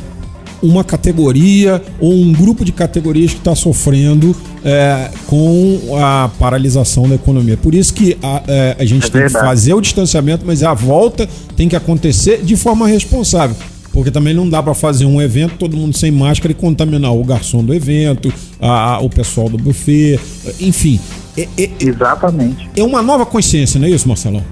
[0.61, 7.15] uma categoria ou um grupo de categorias que está sofrendo é, com a paralisação da
[7.15, 7.55] economia.
[7.55, 10.73] Por isso que a, é, a gente é tem que fazer o distanciamento, mas a
[10.73, 13.55] volta tem que acontecer de forma responsável.
[13.95, 17.23] Porque também não dá para fazer um evento todo mundo sem máscara e contaminar o
[17.23, 20.19] garçom do evento, a, a, o pessoal do buffet,
[20.59, 20.99] enfim.
[21.37, 22.69] É, é, Exatamente.
[22.75, 24.43] É uma nova consciência, não é isso, Marcelão?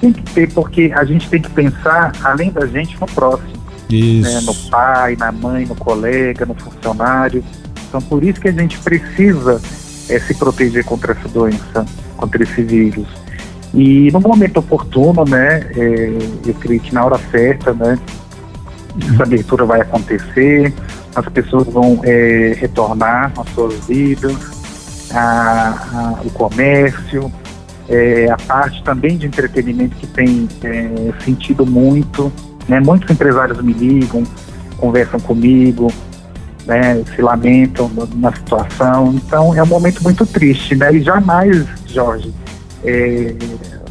[0.00, 3.62] Tem que ter, porque a gente tem que pensar, além da gente, no próximo.
[3.88, 7.44] Né, no pai, na mãe, no colega, no funcionário.
[7.88, 9.62] Então, por isso que a gente precisa
[10.08, 13.06] é, se proteger contra essa doença, contra esse vírus.
[13.72, 17.96] E no momento oportuno, né, é, eu creio que na hora certa, né,
[19.00, 20.72] essa abertura vai acontecer,
[21.14, 24.36] as pessoas vão é, retornar às suas vidas,
[25.12, 27.32] a, a, o comércio,
[27.88, 32.32] é, a parte também de entretenimento que tem é, sentido muito.
[32.68, 32.80] Né?
[32.80, 34.22] Muitos empresários me ligam,
[34.78, 35.92] conversam comigo,
[36.66, 37.02] né?
[37.14, 39.14] se lamentam na situação.
[39.14, 40.94] Então é um momento muito triste, né?
[40.94, 42.32] E jamais, Jorge,
[42.84, 43.34] é,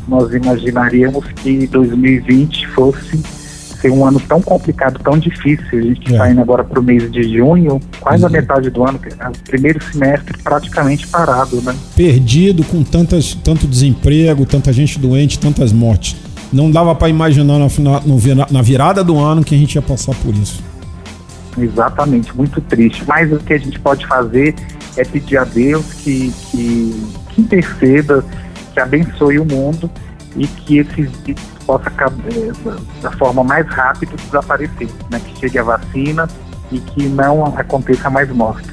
[0.07, 3.40] nós imaginaríamos que 2020 fosse
[3.81, 5.79] ser um ano tão complicado, tão difícil.
[5.79, 6.31] A gente está é.
[6.31, 8.29] indo agora para o mês de junho, quase uhum.
[8.29, 11.75] a metade do ano, o primeiro semestre praticamente parado, né?
[11.95, 16.15] Perdido, com tantas, tanto desemprego, tanta gente doente, tantas mortes.
[16.53, 18.19] Não dava para imaginar final, no,
[18.51, 20.61] na virada do ano que a gente ia passar por isso.
[21.57, 23.03] Exatamente, muito triste.
[23.07, 24.55] Mas o que a gente pode fazer
[24.97, 28.23] é pedir a Deus que, que, que interceda,
[28.73, 29.89] que abençoe o mundo
[30.35, 31.91] e que esse vírus possa,
[33.01, 35.19] da forma mais rápida, desaparecer, né?
[35.19, 36.27] que chegue a vacina
[36.71, 38.69] e que não aconteça mais mortes.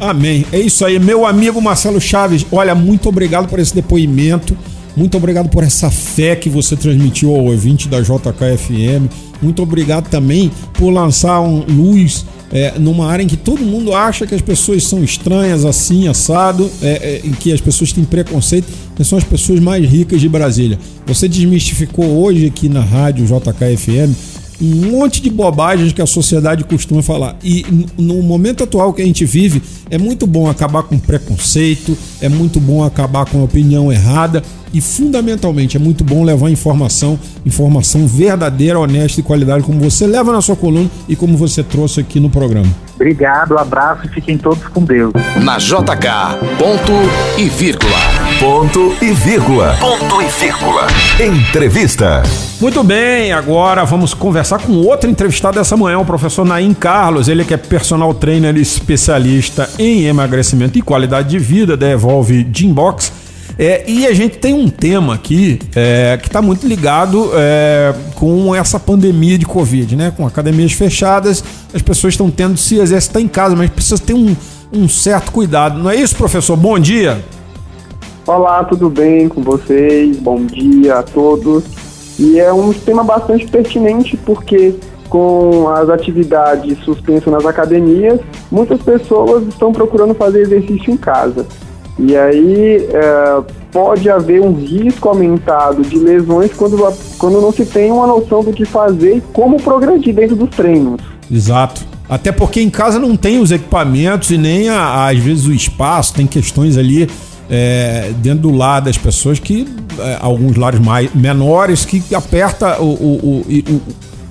[0.00, 0.44] Amém.
[0.52, 2.44] É isso aí, meu amigo Marcelo Chaves.
[2.50, 4.56] Olha, muito obrigado por esse depoimento.
[4.96, 9.08] Muito obrigado por essa fé que você transmitiu ao ouvinte da JKFM.
[9.40, 14.26] Muito obrigado também por lançar um luz é, numa área em que todo mundo acha
[14.26, 18.66] que as pessoas são estranhas, assim, assado, é, é, em que as pessoas têm preconceito,
[18.94, 20.78] que são as pessoas mais ricas de Brasília.
[21.06, 24.14] Você desmistificou hoje aqui na rádio JKFM
[24.60, 27.36] um monte de bobagens que a sociedade costuma falar.
[27.42, 27.66] E
[27.98, 32.60] no momento atual que a gente vive, é muito bom acabar com preconceito, é muito
[32.60, 34.42] bom acabar com a opinião errada
[34.74, 40.32] e fundamentalmente é muito bom levar informação, informação verdadeira, honesta e qualidade, como você leva
[40.32, 42.66] na sua coluna e como você trouxe aqui no programa.
[42.96, 45.12] Obrigado, abraço e fiquem todos com Deus.
[45.42, 46.08] Na JK,
[46.58, 46.92] ponto
[47.38, 47.96] e vírgula.
[48.40, 49.76] Ponto e vírgula.
[49.80, 50.86] Ponto e vírgula.
[51.20, 52.22] Entrevista.
[52.60, 57.28] Muito bem, agora vamos conversar com outro entrevistado dessa manhã, o professor Naim Carlos.
[57.28, 63.23] Ele que é personal trainer especialista em emagrecimento e qualidade de vida da Evolve Gymbox
[63.58, 68.54] é, e a gente tem um tema aqui é, que está muito ligado é, com
[68.54, 70.12] essa pandemia de Covid, né?
[70.16, 74.14] Com academias fechadas, as pessoas estão tendo de se exercitar em casa, mas precisa ter
[74.14, 74.34] um,
[74.72, 75.78] um certo cuidado.
[75.78, 76.56] Não é isso, professor?
[76.56, 77.24] Bom dia.
[78.26, 80.16] Olá, tudo bem com vocês?
[80.16, 81.64] Bom dia a todos.
[82.18, 84.74] E é um tema bastante pertinente porque
[85.08, 88.18] com as atividades suspensas nas academias,
[88.50, 91.46] muitas pessoas estão procurando fazer exercício em casa.
[91.98, 96.76] E aí é, pode haver um risco aumentado de lesões quando,
[97.18, 101.00] quando não se tem uma noção do que fazer e como progredir dentro dos treinos.
[101.30, 101.86] Exato.
[102.08, 106.14] Até porque em casa não tem os equipamentos e nem a, às vezes o espaço,
[106.14, 107.08] tem questões ali
[107.48, 109.66] é, dentro do lar das pessoas que
[109.98, 113.82] é, alguns lares mais menores que aperta o, o, o,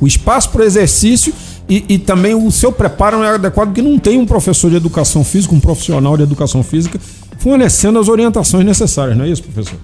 [0.01, 1.33] o espaço para o exercício
[1.67, 4.75] e, e, também o seu preparo não é adequado porque não tem um professor de
[4.75, 6.99] educação física, um profissional de educação física
[7.43, 9.77] fornecendo as orientações necessárias, não é isso, professor?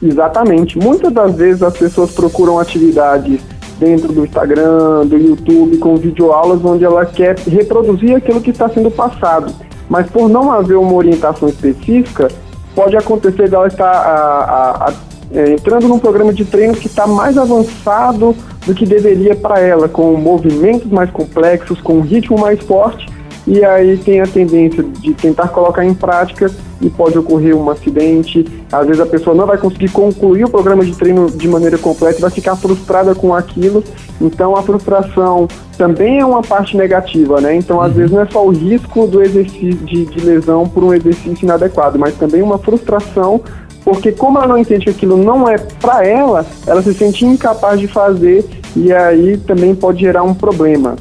[0.00, 0.78] Exatamente.
[0.78, 3.40] Muitas das vezes as pessoas procuram atividades
[3.80, 8.88] dentro do Instagram, do YouTube, com videoaulas onde ela quer reproduzir aquilo que está sendo
[8.88, 9.52] passado.
[9.88, 12.28] Mas por não haver uma orientação específica,
[12.72, 14.92] pode acontecer dela estar a, a, a,
[15.32, 19.88] é, entrando num programa de treino que está mais avançado do que deveria para ela,
[19.88, 23.08] com movimentos mais complexos, com um ritmo mais forte,
[23.46, 26.50] e aí tem a tendência de tentar colocar em prática
[26.80, 28.46] e pode ocorrer um acidente.
[28.70, 32.18] Às vezes a pessoa não vai conseguir concluir o programa de treino de maneira completa
[32.18, 33.82] e vai ficar frustrada com aquilo.
[34.20, 37.54] Então a frustração também é uma parte negativa, né?
[37.56, 37.96] Então às uhum.
[37.96, 41.98] vezes não é só o risco do exercício de, de lesão por um exercício inadequado,
[41.98, 43.40] mas também uma frustração
[43.82, 47.80] porque como ela não entende que aquilo não é para ela, ela se sente incapaz
[47.80, 48.44] de fazer
[48.76, 50.96] e aí também pode gerar um problema.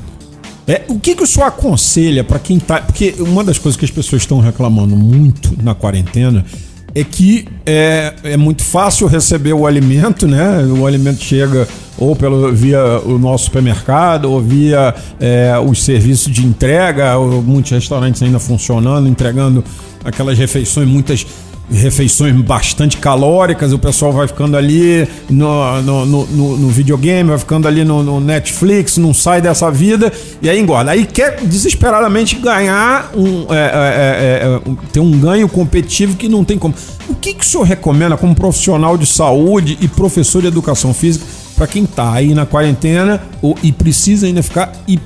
[0.70, 2.80] É, o que, que o senhor aconselha para quem tá.
[2.80, 6.46] Porque uma das coisas que as pessoas estão reclamando muito na quarentena
[6.94, 10.64] é que é, é muito fácil receber o alimento, né?
[10.66, 16.46] O alimento chega ou pelo, via o nosso supermercado, ou via é, os serviços de
[16.46, 19.64] entrega, muitos restaurantes ainda funcionando, entregando
[20.06, 21.26] aquelas refeições, muitas
[21.72, 27.68] refeições bastante calóricas, o pessoal vai ficando ali no, no, no, no videogame, vai ficando
[27.68, 30.92] ali no, Netflix, não sai dessa vida e aí engorda.
[30.92, 36.44] Aí quer desesperadamente ganhar um, é, é, é, é ter um ganho competitivo que não
[36.44, 36.74] tem como.
[37.08, 41.26] O que, que o senhor recomenda como profissional de saúde e professor de educação física
[41.56, 45.00] para quem está aí na quarentena ou, e precisa ainda ficar e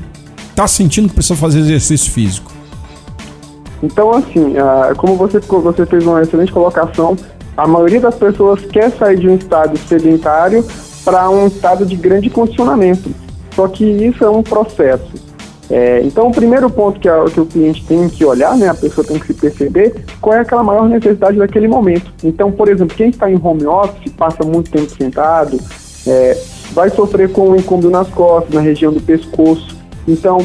[0.50, 2.53] está sentindo que precisa fazer exercício físico?
[3.84, 4.56] Então, assim,
[4.96, 7.18] como você, você fez uma excelente colocação,
[7.58, 10.66] a maioria das pessoas quer sair de um estado sedentário
[11.04, 13.12] para um estado de grande condicionamento.
[13.54, 15.12] Só que isso é um processo.
[15.70, 18.74] É, então, o primeiro ponto que, a, que, o cliente tem que olhar, né, a
[18.74, 22.10] pessoa tem que se perceber qual é aquela maior necessidade daquele momento.
[22.24, 25.60] Então, por exemplo, quem está em home office, passa muito tempo sentado,
[26.08, 26.38] é,
[26.72, 29.76] vai sofrer com um incômodo nas costas, na região do pescoço.
[30.08, 30.38] Então,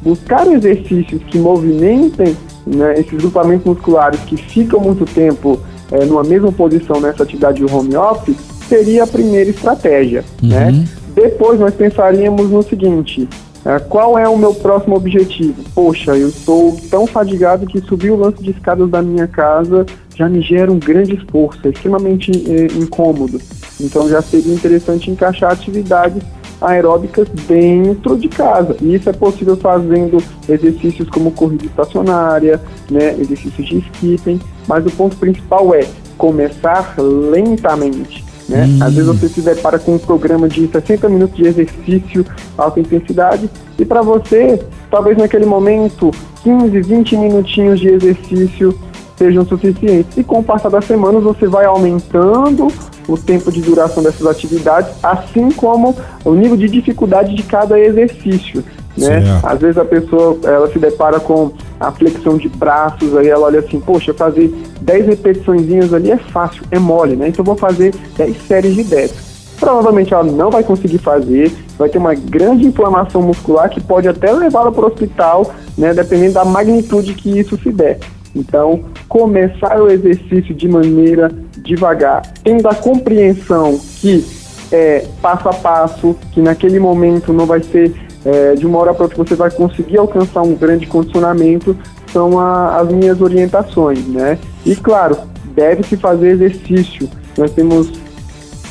[0.00, 2.34] buscar exercícios que movimentem
[2.74, 5.58] né, esses grupamentos musculares que ficam muito tempo
[5.90, 8.36] é, numa mesma posição nessa atividade de home office
[8.68, 10.24] seria a primeira estratégia.
[10.42, 10.48] Uhum.
[10.48, 10.88] Né?
[11.14, 13.28] Depois nós pensaríamos no seguinte:
[13.64, 15.62] é, qual é o meu próximo objetivo?
[15.74, 20.28] Poxa, eu estou tão fadigado que subir o lance de escadas da minha casa já
[20.28, 23.40] me gera um grande esforço, é extremamente é, incômodo.
[23.80, 26.22] Então já seria interessante encaixar atividades
[26.60, 28.76] aeróbicas dentro de casa.
[28.80, 34.90] E isso é possível fazendo exercícios como corrida estacionária, né, exercícios de skipping, mas o
[34.90, 38.24] ponto principal é começar lentamente.
[38.48, 38.64] Né?
[38.64, 38.78] Hum.
[38.82, 42.24] Às vezes você se depara com um programa de 60 minutos de exercício
[42.56, 44.58] alta intensidade e para você,
[44.90, 46.10] talvez naquele momento,
[46.42, 48.74] 15, 20 minutinhos de exercício
[49.18, 50.16] sejam suficientes.
[50.16, 52.68] E com o passar das semanas você vai aumentando
[53.08, 58.64] o tempo de duração dessas atividades, assim como o nível de dificuldade de cada exercício.
[58.96, 59.40] Né?
[59.42, 63.60] Às vezes a pessoa ela se depara com a flexão de braços, aí ela olha
[63.60, 67.28] assim, poxa, fazer 10 repetições ali é fácil, é mole, né?
[67.28, 69.28] Então vou fazer 10 séries de 10.
[69.60, 74.32] Provavelmente ela não vai conseguir fazer, vai ter uma grande inflamação muscular que pode até
[74.32, 75.94] levá-la para o hospital, né?
[75.94, 78.00] Dependendo da magnitude que isso se der.
[78.34, 84.24] Então, começar o exercício de maneira devagar, tendo a compreensão que
[84.70, 89.04] é passo a passo, que naquele momento não vai ser é, de uma hora para
[89.04, 91.76] outra você vai conseguir alcançar um grande condicionamento,
[92.12, 94.38] são a, as minhas orientações, né?
[94.66, 95.16] E claro,
[95.54, 97.08] deve-se fazer exercício.
[97.36, 97.90] Nós temos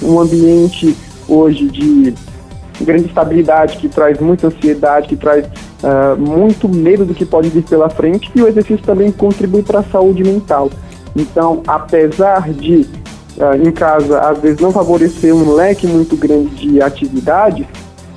[0.01, 0.95] um ambiente
[1.27, 2.13] hoje de
[2.83, 7.63] grande estabilidade, que traz muita ansiedade, que traz uh, muito medo do que pode vir
[7.63, 10.69] pela frente, e o exercício também contribui para a saúde mental.
[11.15, 12.87] Então, apesar de
[13.37, 17.65] uh, em casa às vezes não favorecer um leque muito grande de atividades,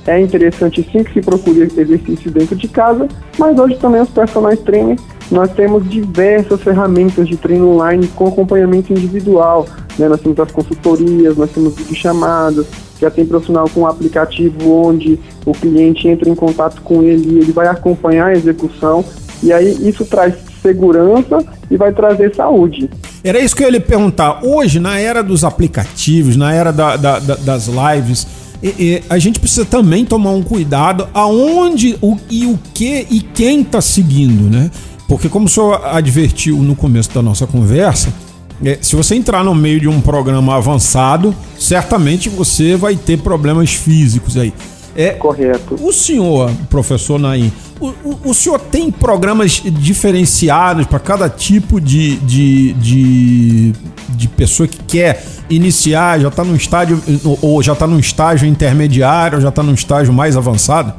[0.05, 4.63] é interessante sim que se procure exercício dentro de casa, mas hoje também os personagens
[4.63, 9.65] trainers nós temos diversas ferramentas de treino online com acompanhamento individual.
[9.97, 10.09] Né?
[10.09, 12.67] Nós temos as consultorias, nós temos videochamadas,
[13.01, 17.39] já tem profissional com um aplicativo onde o cliente entra em contato com ele e
[17.39, 19.03] ele vai acompanhar a execução.
[19.41, 22.87] E aí isso traz segurança e vai trazer saúde.
[23.23, 24.43] Era isso que eu ia lhe perguntar.
[24.43, 28.27] Hoje, na era dos aplicativos, na era da, da, da, das lives,
[28.61, 33.19] e, e, a gente precisa também tomar um cuidado aonde o, e o que e
[33.19, 34.69] quem está seguindo, né?
[35.07, 38.13] Porque como o senhor advertiu no começo da nossa conversa,
[38.81, 44.37] se você entrar no meio de um programa avançado, certamente você vai ter problemas físicos
[44.37, 44.53] aí.
[44.95, 45.75] É, Correto.
[45.81, 52.17] O senhor, professor Naim, o, o, o senhor tem programas diferenciados para cada tipo de,
[52.17, 53.73] de, de,
[54.09, 57.01] de, pessoa que quer iniciar, já está no estágio,
[57.41, 60.93] ou já está no estágio intermediário, ou já está no estágio mais avançado?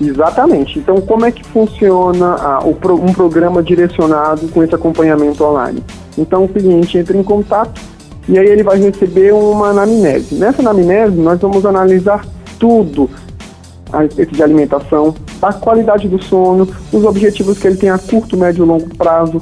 [0.00, 0.78] Exatamente.
[0.78, 5.82] Então, como é que funciona a, um programa direcionado com esse acompanhamento online?
[6.18, 7.80] Então, o cliente entra em contato
[8.28, 10.34] e aí ele vai receber uma anamnese.
[10.34, 12.24] Nessa anamnese, nós vamos analisar
[12.58, 13.08] tudo
[13.92, 18.36] a respeito de alimentação, a qualidade do sono, os objetivos que ele tem a curto,
[18.36, 19.40] médio e longo prazo,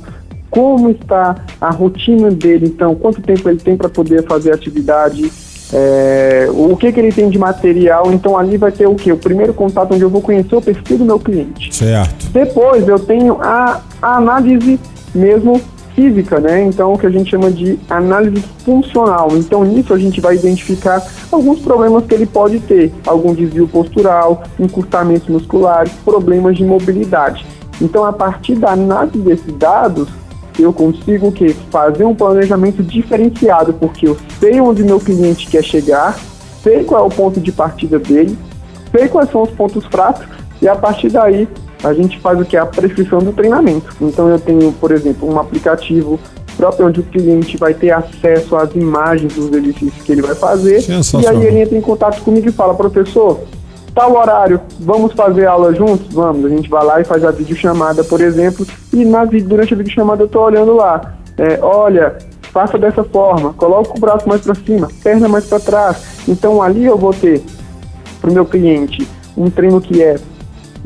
[0.51, 5.33] como está a rotina dele, então, quanto tempo ele tem para poder fazer atividade,
[5.77, 9.11] é, o que, que ele tem de material, então ali vai ter o que?
[9.11, 11.75] O primeiro contato onde eu vou conhecer o perfil do meu cliente.
[11.75, 12.31] Certo.
[12.31, 14.79] Depois eu tenho a, a análise
[15.13, 15.61] mesmo
[15.95, 16.65] física, né?
[16.65, 19.29] Então, o que a gente chama de análise funcional.
[19.33, 24.43] Então, nisso a gente vai identificar alguns problemas que ele pode ter, algum desvio postural,
[24.59, 27.47] encurtamentos musculares, problemas de mobilidade.
[27.81, 30.09] Então, a partir da análise desses dados,
[30.63, 36.19] eu consigo que fazer um planejamento diferenciado, porque eu sei onde meu cliente quer chegar,
[36.63, 38.39] sei qual é o ponto de partida dele,
[38.91, 40.27] sei quais são os pontos fracos
[40.63, 41.49] e a partir daí
[41.83, 43.95] a gente faz o que é a prescrição do treinamento.
[44.01, 46.19] Então eu tenho, por exemplo, um aplicativo
[46.57, 50.85] próprio onde o cliente vai ter acesso às imagens dos exercícios que ele vai fazer
[51.21, 53.41] e aí ele entra em contato comigo e fala, professor,
[53.95, 56.13] tal horário, vamos fazer aula juntos?
[56.13, 59.77] Vamos, a gente vai lá e faz a videochamada, por exemplo, e na, durante a
[59.77, 61.15] videochamada eu estou olhando lá.
[61.39, 62.17] É, olha,
[62.53, 66.25] faça dessa forma, coloca o braço mais para cima, perna mais para trás.
[66.29, 67.43] Então ali eu vou ter
[68.21, 70.17] para meu cliente um treino que é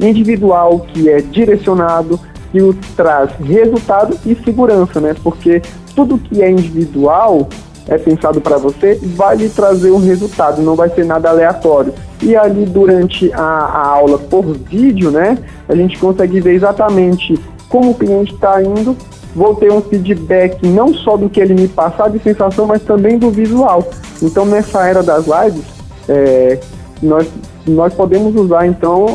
[0.01, 5.15] individual, que é direcionado, que o traz resultado e segurança, né?
[5.23, 5.61] Porque
[5.95, 7.49] tudo que é individual
[7.89, 11.93] é pensado para você, vai lhe trazer um resultado, não vai ser nada aleatório.
[12.23, 17.91] E ali durante a, a aula por vídeo, né, a gente consegue ver exatamente como
[17.91, 18.97] o cliente está indo,
[19.35, 23.19] vou ter um feedback não só do que ele me passar de sensação, mas também
[23.19, 23.89] do visual.
[24.23, 25.65] Então nessa era das lives,
[26.09, 26.59] é,
[27.03, 27.27] nós,
[27.67, 29.07] nós podemos usar então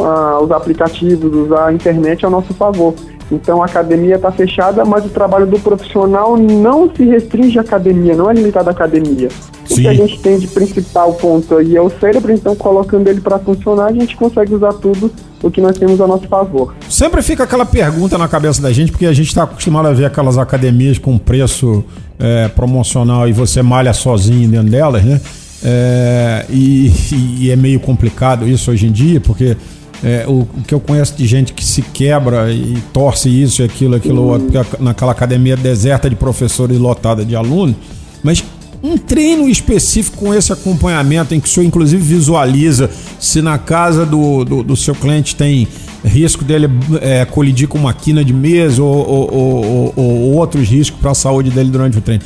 [0.41, 2.93] os aplicativos, usar a internet a nosso favor.
[3.33, 8.15] Então a academia está fechada, mas o trabalho do profissional não se restringe à academia,
[8.15, 9.29] não é limitado à academia.
[9.65, 9.73] Sim.
[9.73, 13.21] O que a gente tem de principal ponto aí é o cérebro, então colocando ele
[13.21, 15.11] para funcionar, a gente consegue usar tudo
[15.41, 16.73] o que nós temos a nosso favor.
[16.89, 20.05] Sempre fica aquela pergunta na cabeça da gente, porque a gente está acostumado a ver
[20.05, 21.83] aquelas academias com preço
[22.19, 25.19] é, promocional e você malha sozinho dentro delas, né?
[25.65, 26.91] É, e,
[27.39, 29.55] e é meio complicado isso hoje em dia, porque
[30.03, 33.65] é, o, o, que eu conheço de gente que se quebra e torce isso e
[33.65, 37.75] aquilo, aquilo outro, naquela academia deserta de professores lotada de alunos,
[38.21, 38.43] mas
[38.83, 44.05] um treino específico com esse acompanhamento, em que o senhor inclusive visualiza se na casa
[44.05, 45.65] do, do, do seu cliente tem
[46.03, 46.69] risco dele
[47.01, 51.15] é, colidir com uma quina de mesa ou, ou, ou, ou outros riscos para a
[51.15, 52.23] saúde dele durante o treino.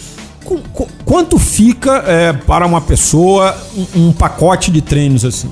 [1.06, 3.56] Quanto fica é, para uma pessoa
[3.96, 5.50] um, um pacote de treinos assim?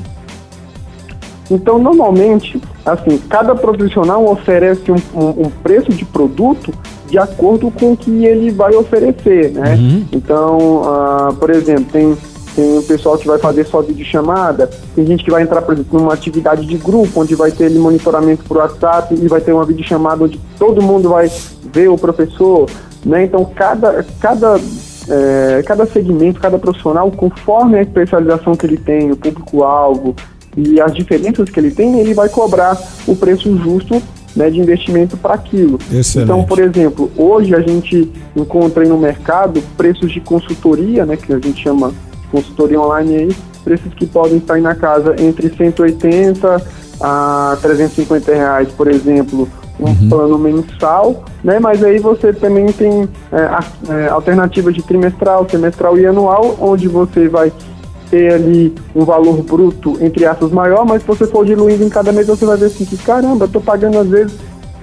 [1.50, 6.74] Então, normalmente, assim, cada profissional oferece um, um, um, preço de produto
[7.08, 9.76] de acordo com o que ele vai oferecer, né?
[9.76, 10.06] Uhum.
[10.12, 12.18] Então, uh, por exemplo, tem,
[12.56, 16.14] tem pessoal que vai fazer só videochamada, tem gente que vai entrar, por exemplo, numa
[16.14, 20.24] atividade de grupo, onde vai ter ele monitoramento por WhatsApp e vai ter uma videochamada
[20.24, 21.32] onde todo mundo vai
[21.72, 22.68] ver o professor,
[23.06, 23.24] né?
[23.24, 24.60] Então, cada, cada
[25.08, 30.16] é, cada segmento, cada profissional, conforme a especialização que ele tem, o público-alvo,
[30.56, 34.01] e as diferenças que ele tem, ele vai cobrar o preço justo
[34.36, 35.80] né, de investimento para aquilo.
[35.91, 36.30] Excelente.
[36.30, 41.39] Então, por exemplo, hoje a gente encontra no mercado preços de consultoria, né, que a
[41.39, 41.93] gente chama
[42.32, 46.62] consultoria online aí, preços que podem estar na casa entre 180
[47.01, 49.47] a 350 reais, por exemplo,
[49.80, 50.10] um uhum.
[50.10, 51.60] plano mensal, né?
[51.60, 57.28] Mas aí você também tem é, é, alternativas de trimestral, semestral e anual, onde você
[57.28, 57.51] vai
[58.10, 62.12] ter ali um valor bruto, entre aspas, maior, mas se você for diluindo em cada
[62.12, 64.34] mês, você vai ver assim que, caramba, eu tô pagando às vezes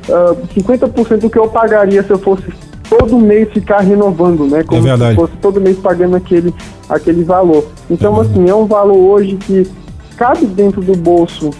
[0.08, 2.44] uh, ah, 50% do que eu pagaria se eu fosse
[2.88, 4.62] todo mês ficar renovando, né?
[4.62, 6.54] Como é se fosse todo mês pagando aquele,
[6.88, 7.64] aquele valor.
[7.90, 9.66] Então, é assim, é um valor hoje que
[10.16, 11.50] cabe dentro do bolso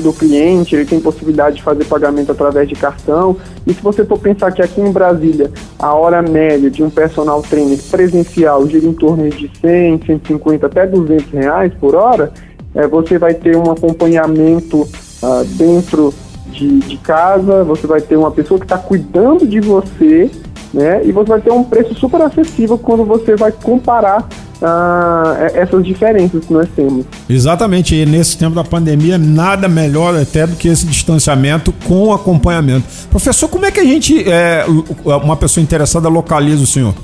[0.00, 3.36] do cliente, ele tem possibilidade de fazer pagamento através de cartão.
[3.66, 7.42] E se você for pensar que aqui em Brasília a hora média de um personal
[7.42, 12.32] trainer presencial gira em torno de 100, 150 até 200 reais por hora,
[12.74, 16.12] é, você vai ter um acompanhamento uh, dentro
[16.46, 20.30] de, de casa, você vai ter uma pessoa que está cuidando de você,
[20.72, 21.02] né?
[21.04, 24.26] E você vai ter um preço super acessível quando você vai comparar
[24.62, 27.04] ah, essas diferenças que nós temos.
[27.28, 32.86] Exatamente, e nesse tempo da pandemia, nada melhor até do que esse distanciamento com acompanhamento.
[33.10, 34.64] Professor, como é que a gente, é,
[35.04, 36.94] uma pessoa interessada, localiza o senhor?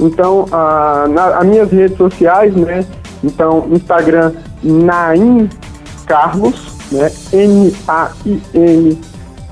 [0.00, 2.84] Então, ah, na, as minhas redes sociais, né?
[3.22, 4.32] Então, Instagram,
[4.62, 5.48] Naim
[6.06, 6.54] Carlos,
[6.90, 7.10] né?
[7.32, 8.98] N-A-I-N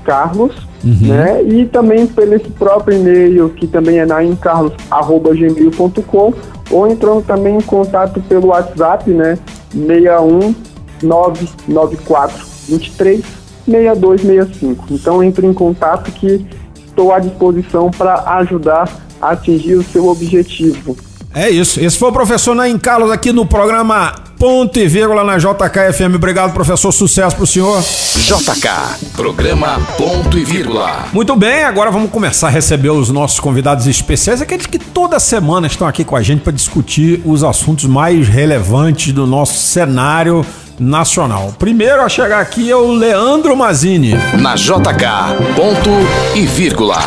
[0.07, 0.55] Carlos.
[0.83, 1.07] Uhum.
[1.07, 1.43] Né?
[1.43, 6.33] E também pelo esse próprio e-mail, que também é naimcarlos.gmail.com,
[6.71, 9.37] ou entrando também em contato pelo WhatsApp, né?
[9.71, 10.55] 61
[11.03, 13.21] 994 23
[13.65, 14.85] 6265.
[14.91, 16.47] Então entre em contato que
[16.85, 18.89] estou à disposição para ajudar
[19.21, 20.95] a atingir o seu objetivo.
[21.37, 21.79] É isso.
[21.79, 26.15] Esse foi o professor Naim Carlos aqui no programa Ponto e vírgula na JKFM.
[26.15, 26.91] Obrigado, professor.
[26.91, 27.79] Sucesso pro senhor.
[27.79, 31.05] JK, programa Ponto e vírgula.
[31.13, 35.67] Muito bem, agora vamos começar a receber os nossos convidados especiais, aqueles que toda semana
[35.67, 40.43] estão aqui com a gente para discutir os assuntos mais relevantes do nosso cenário
[40.79, 41.53] nacional.
[41.57, 44.13] Primeiro a chegar aqui é o Leandro Mazini.
[44.39, 45.89] Na JK, ponto
[46.35, 46.97] e vírgula.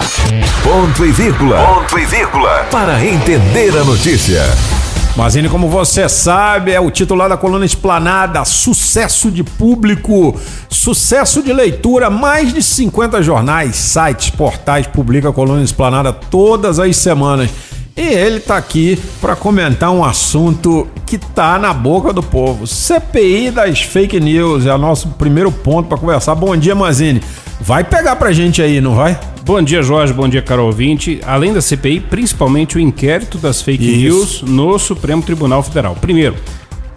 [0.63, 1.59] Ponto e vírgula.
[1.59, 2.67] Ponto e vírgula.
[2.71, 4.43] Para entender a notícia.
[5.17, 11.53] Mazini, como você sabe, é o titular da coluna Esplanada, sucesso de público, sucesso de
[11.53, 17.51] leitura, mais de 50 jornais, sites, portais publica a coluna Esplanada todas as semanas.
[17.97, 22.67] E ele está aqui para comentar um assunto que está na boca do povo.
[22.67, 26.35] CPI das fake news é o nosso primeiro ponto para conversar.
[26.35, 27.21] Bom dia, Mazini.
[27.61, 29.19] Vai pegar pra gente aí, não vai?
[29.45, 30.13] Bom dia, Jorge.
[30.13, 31.21] Bom dia, Carol Vinte.
[31.27, 34.01] Além da CPI, principalmente o inquérito das fake isso.
[34.01, 35.95] news no Supremo Tribunal Federal.
[35.95, 36.37] Primeiro,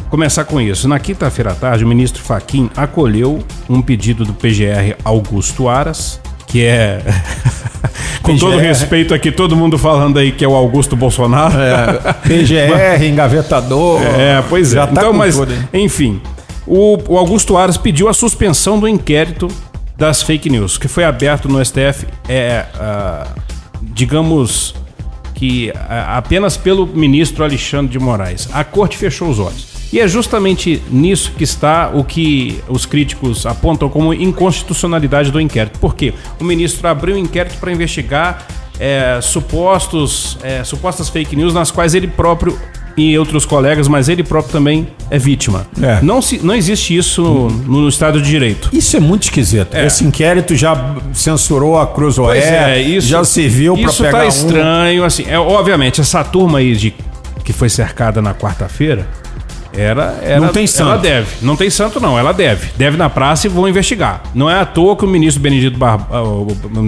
[0.09, 0.87] começar com isso.
[0.87, 6.21] Na quinta-feira à tarde, o ministro Faquim acolheu um pedido do PGR Augusto Aras,
[6.53, 7.01] que é
[8.21, 11.59] Com todo respeito aqui, todo mundo falando aí que é o Augusto Bolsonaro.
[11.59, 14.01] É, PGR, engavetador.
[14.01, 14.75] É, pois é.
[14.75, 16.21] Já tá então, mas, tudo, enfim,
[16.65, 19.49] o, o Augusto Aras pediu a suspensão do inquérito
[19.97, 23.27] das fake news, que foi aberto no STF, é, ah,
[23.81, 24.73] digamos
[25.33, 28.47] que ah, apenas pelo ministro Alexandre de Moraes.
[28.53, 29.72] A corte fechou os olhos.
[29.93, 35.77] E é justamente nisso que está o que os críticos apontam como inconstitucionalidade do inquérito.
[35.77, 36.15] Por quê?
[36.41, 38.47] O ministro abriu um inquérito para investigar
[38.79, 42.57] é, supostos, é, supostas fake news nas quais ele próprio
[42.97, 45.67] e outros colegas, mas ele próprio também é vítima.
[45.79, 45.99] É.
[46.01, 48.69] Não, se, não existe isso no, no Estado de Direito.
[48.73, 49.75] Isso é muito esquisito.
[49.75, 49.85] É.
[49.85, 54.27] Esse inquérito já censurou a Cruzoé, é, isso já serviu para Isso pegar tá um-
[54.27, 55.25] estranho, assim.
[55.27, 56.93] É, obviamente, essa turma aí de,
[57.43, 59.07] que foi cercada na quarta-feira,
[59.75, 60.39] era, era.
[60.39, 60.91] Não tem santo.
[60.91, 61.27] Ela deve.
[61.41, 62.17] Não tem santo, não.
[62.17, 62.69] Ela deve.
[62.77, 64.21] Deve na praça e vão investigar.
[64.33, 66.07] Não é à toa que o ministro Benedito Bar...
[66.11, 66.21] ah,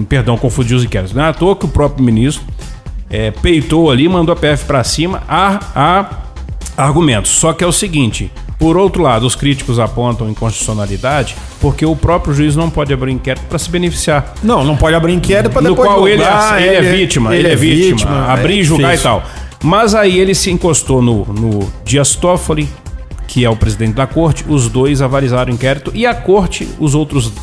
[0.08, 1.14] Perdão, confundi os inquéritos.
[1.14, 2.44] Não é à toa que o próprio ministro
[3.10, 5.24] é, peitou ali, mandou a PF pra cima.
[5.28, 6.06] Há, há
[6.78, 7.32] argumentos.
[7.32, 8.32] Só que é o seguinte.
[8.58, 13.46] Por outro lado, os críticos apontam inconstitucionalidade porque o próprio juiz não pode abrir inquérito
[13.48, 16.68] para se beneficiar Não, não pode abrir inquérito para no depois qual ele, julgar, é,
[16.68, 19.24] ele é vítima, ele, é vítima, abrir é e julgar e tal.
[19.66, 22.70] Mas aí ele se encostou no, no Dias Toffoli,
[23.28, 26.94] que é o presidente da corte, os dois avalizaram o inquérito e a corte, os
[26.94, 27.34] outros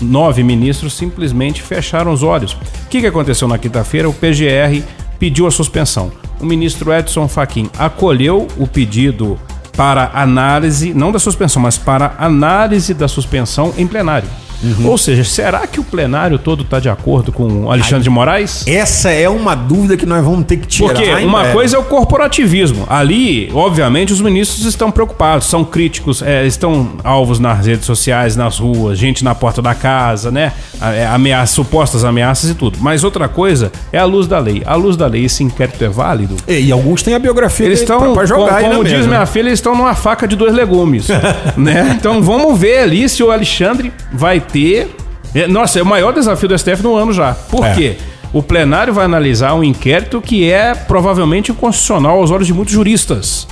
[0.00, 2.54] nove ministros simplesmente fecharam os olhos.
[2.54, 4.08] O que, que aconteceu na quinta-feira?
[4.08, 4.82] O PGR
[5.20, 6.10] pediu a suspensão.
[6.40, 9.38] O ministro Edson Fachin acolheu o pedido
[9.76, 14.28] para análise, não da suspensão, mas para análise da suspensão em plenário.
[14.62, 14.88] Uhum.
[14.88, 18.66] Ou seja, será que o plenário todo está de acordo com o Alexandre de Moraes?
[18.66, 20.94] Essa é uma dúvida que nós vamos ter que tirar.
[20.94, 21.54] Porque uma velho?
[21.54, 22.86] coisa é o corporativismo.
[22.88, 28.58] Ali, obviamente, os ministros estão preocupados, são críticos, é, estão alvos nas redes sociais, nas
[28.58, 30.52] ruas, gente na porta da casa, né?
[30.80, 32.78] É, Ameaças, supostas ameaças e tudo.
[32.80, 34.62] Mas outra coisa é a luz da lei.
[34.66, 36.36] A luz da lei, esse inquérito é válido.
[36.46, 39.08] E, e alguns têm a biografia Eles estão, pra jogar como, como diz mesa.
[39.08, 41.08] minha filha, eles estão numa faca de dois legumes,
[41.56, 41.96] né?
[41.98, 44.88] Então vamos ver ali se o Alexandre vai ter...
[45.34, 47.34] É, Nossa, é o maior desafio do STF no ano já.
[47.34, 47.74] Por É.
[47.74, 47.96] quê?
[48.32, 53.46] O plenário vai analisar um inquérito que é provavelmente inconstitucional aos olhos de muitos juristas.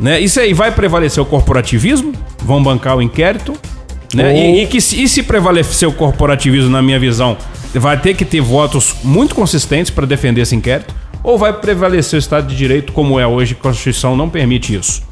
[0.00, 0.20] Né?
[0.20, 2.12] Isso aí vai prevalecer o corporativismo?
[2.44, 3.52] Vão bancar o inquérito?
[4.14, 4.30] Né?
[4.30, 7.36] Ou- E, e que se, e se prevalecer o corporativismo, na minha visão,
[7.74, 10.94] vai ter que ter votos muito consistentes para defender esse inquérito?
[11.22, 15.02] Ou vai prevalecer o Estado de Direito como é hoje, a Constituição não permite isso?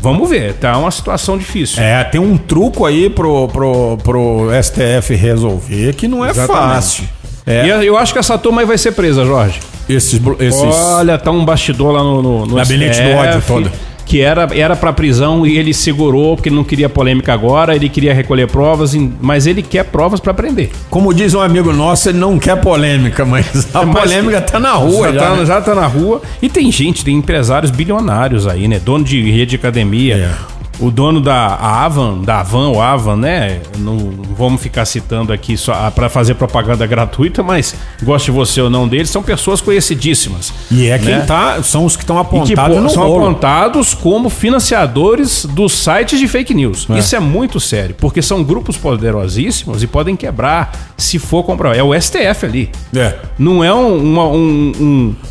[0.00, 1.82] Vamos ver, tá uma situação difícil.
[1.82, 6.72] É, tem um truco aí pro, pro, pro STF resolver que não é Exatamente.
[6.74, 7.04] fácil.
[7.46, 9.58] É, E eu- acho que essa turma aí vai ser presa, Jorge.
[9.88, 13.72] esses, esses Olha, tá um bastidor lá no, no, no Gabinete do ódio todo.
[14.08, 17.90] Que era, era pra prisão e ele segurou porque ele não queria polêmica agora, ele
[17.90, 20.70] queria recolher provas, mas ele quer provas pra prender.
[20.88, 24.72] Como diz um amigo nosso, ele não quer polêmica, mas a Mas- polêmica tá na
[24.72, 25.20] rua já, já.
[25.20, 25.44] tá, né?
[25.46, 26.22] já tá na rua.
[26.40, 28.80] E tem gente, tem empresários bilionários aí, né?
[28.82, 30.16] Dono de rede de academia.
[30.16, 30.57] É.
[30.80, 33.60] O dono da Avan, da Avan ou Avan, né?
[33.78, 33.96] Não
[34.36, 39.10] vamos ficar citando aqui só para fazer propaganda gratuita, mas goste você ou não deles,
[39.10, 40.52] são pessoas conhecidíssimas.
[40.70, 41.20] E é quem né?
[41.26, 46.18] tá, são os que estão E que apontados pô, são apontados como financiadores dos sites
[46.18, 46.86] de fake news.
[46.96, 51.76] Isso é muito sério, porque são grupos poderosíssimos e podem quebrar se for comprar.
[51.76, 52.70] É o STF ali.
[52.94, 53.16] É.
[53.38, 54.72] Não é um, uma- um,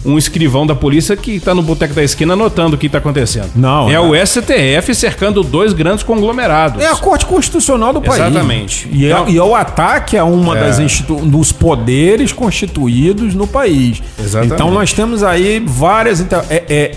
[0.06, 2.98] um- um escrivão da polícia que tá no boteco da esquina anotando o que tá
[2.98, 3.52] acontecendo.
[3.56, 4.00] Não, É é.
[4.00, 6.82] o STF cercando dois grandes conglomerados.
[6.82, 8.20] É a Corte Constitucional do país.
[8.22, 8.88] Exatamente.
[8.92, 10.62] E é, Então- e é o ataque a uma É.
[10.62, 14.02] das institu dos poderes constituídos no país.
[14.20, 14.54] Exatamente.
[14.54, 16.22] Então nós temos aí várias.
[16.50, 16.92] É, é-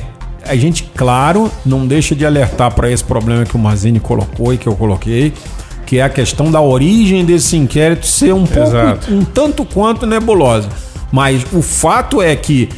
[0.46, 4.58] a gente, claro, não deixa de alertar para esse problema que o Mazini colocou e
[4.58, 5.32] que eu coloquei,
[5.86, 9.12] que é a questão da origem desse inquérito ser um pouco, Exato.
[9.12, 10.68] um tanto quanto nebulosa.
[11.12, 12.68] Mas o fato é que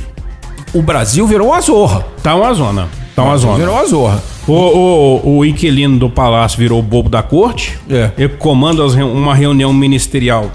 [0.73, 2.05] o Brasil virou uma zorra.
[2.23, 2.89] Tá uma zona.
[3.15, 3.59] Tá uma zona.
[3.59, 4.23] Virou uma zorra.
[4.47, 7.79] O, o, o inquilino do palácio virou o bobo da corte.
[7.89, 8.11] É.
[8.17, 10.51] Ele comanda uma reunião ministerial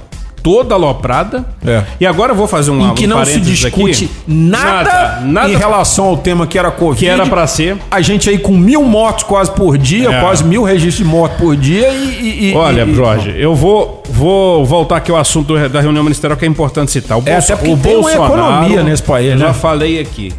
[0.47, 1.45] toda aloprada.
[1.65, 1.83] É.
[1.99, 4.09] E agora eu vou fazer um em que um não se discute aqui.
[4.25, 6.99] nada, nada, nada em relação ao tema que era Covid.
[6.99, 7.75] que era pra ser.
[7.91, 10.21] A gente aí com mil mortos quase por dia, É.
[10.21, 12.51] quase mil registros de morte por dia e...
[12.51, 16.45] e- Olha, e- Jorge, eu vou, vou voltar aqui ao assunto da reunião ministerial que
[16.45, 17.17] é importante citar.
[17.17, 19.47] O, É, até porque tem uma economia nesse país, eu né?
[19.47, 20.31] Já falei aqui.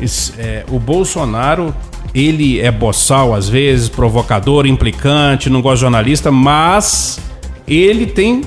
[0.00, 1.74] Esse, é, o Bolsonaro,
[2.14, 7.20] ele é boçal às vezes, provocador, implicante, não gosta de jornalista, mas
[7.68, 8.40] ele tem,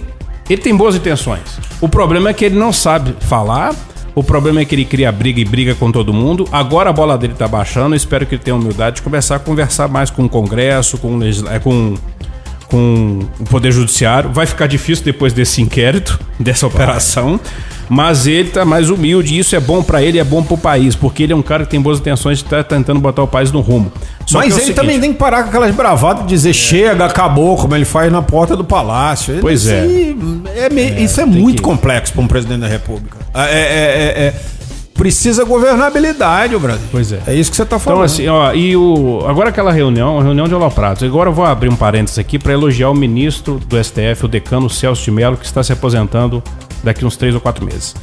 [0.50, 1.60] ele tem boas intenções.
[1.80, 3.74] O problema é que ele não sabe falar.
[4.16, 6.48] O problema é que ele cria briga e briga com todo mundo.
[6.52, 7.96] Agora a bola dele tá baixando.
[7.96, 11.20] Espero que ele tenha humildade de começar a conversar mais com o Congresso, com,
[11.50, 11.96] é, com
[12.74, 14.32] com o Poder Judiciário.
[14.32, 17.40] Vai ficar difícil depois desse inquérito, dessa operação.
[17.90, 20.96] Mas ele tá mais humilde e isso é bom pra ele, é bom pro país,
[20.96, 23.52] porque ele é um cara que tem boas intenções de estar tentando botar o país
[23.52, 23.92] no rumo.
[24.26, 27.06] Só Mas é ele seguinte, também tem que parar com aquelas bravatas de dizer chega,
[27.06, 29.38] acabou, como ele faz na porta do palácio.
[29.42, 30.66] Pois isso é.
[30.66, 33.18] é meio- isso é muito que- complexo para um presidente da República.
[33.34, 34.34] É, é- é- é-
[34.94, 36.88] precisa governabilidade, o Brasil.
[36.92, 37.20] Pois é.
[37.28, 38.00] É isso que você tá falando.
[38.00, 39.26] Então, assim, ó, e o.
[39.28, 41.04] Agora aquela reunião, a reunião de Holopratos.
[41.04, 44.70] Agora eu vou abrir um parênteses aqui para elogiar o ministro do STF, o decano
[44.70, 46.42] Celso de Mello, que está se aposentando
[46.84, 47.96] daqui uns três ou quatro meses.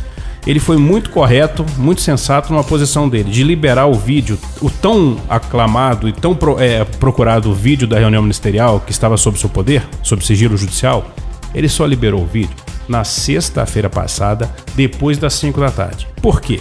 [0.47, 5.19] Ele foi muito correto, muito sensato numa posição dele, de liberar o vídeo, o tão
[5.29, 9.87] aclamado e tão pro- é, procurado vídeo da reunião ministerial que estava sob seu poder,
[10.03, 11.11] sob sigilo judicial.
[11.55, 12.57] Ele só liberou o vídeo
[12.89, 16.09] na sexta-feira passada, depois das 5 da tarde.
[16.23, 16.61] Por quê?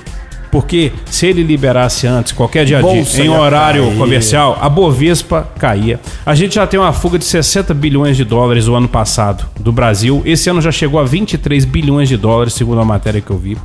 [0.52, 3.98] Porque se ele liberasse antes, qualquer dia Bolsa de, em horário cair.
[3.98, 6.00] comercial, a Bovespa caía.
[6.26, 9.72] A gente já tem uma fuga de 60 bilhões de dólares o ano passado do
[9.72, 10.22] Brasil.
[10.26, 13.58] Esse ano já chegou a 23 bilhões de dólares, segundo a matéria que eu vi.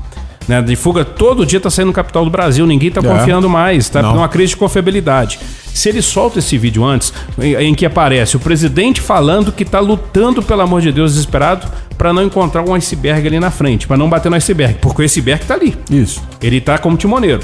[0.46, 3.02] Né, de fuga, todo dia tá saindo capital do Brasil, ninguém tá É.
[3.02, 4.14] confiando mais, tá Não.
[4.14, 5.38] numa crise de confiabilidade.
[5.72, 9.80] Se ele solta esse vídeo antes, em, em que aparece o presidente falando que tá
[9.80, 11.66] lutando, pelo amor de Deus, desesperado,
[11.96, 15.04] para não encontrar um iceberg ali na frente, para não bater no iceberg, porque o
[15.04, 15.74] iceberg tá ali.
[15.90, 16.22] Isso.
[16.42, 17.40] Ele tá como timoneiro.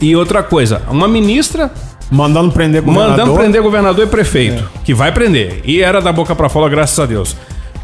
[0.00, 1.72] E outra coisa, uma ministra
[2.10, 3.16] Mandando prender governador.
[3.18, 5.60] mandando prender governador e prefeito, que vai prender.
[5.64, 7.34] E era da boca pra fora, graças a Deus.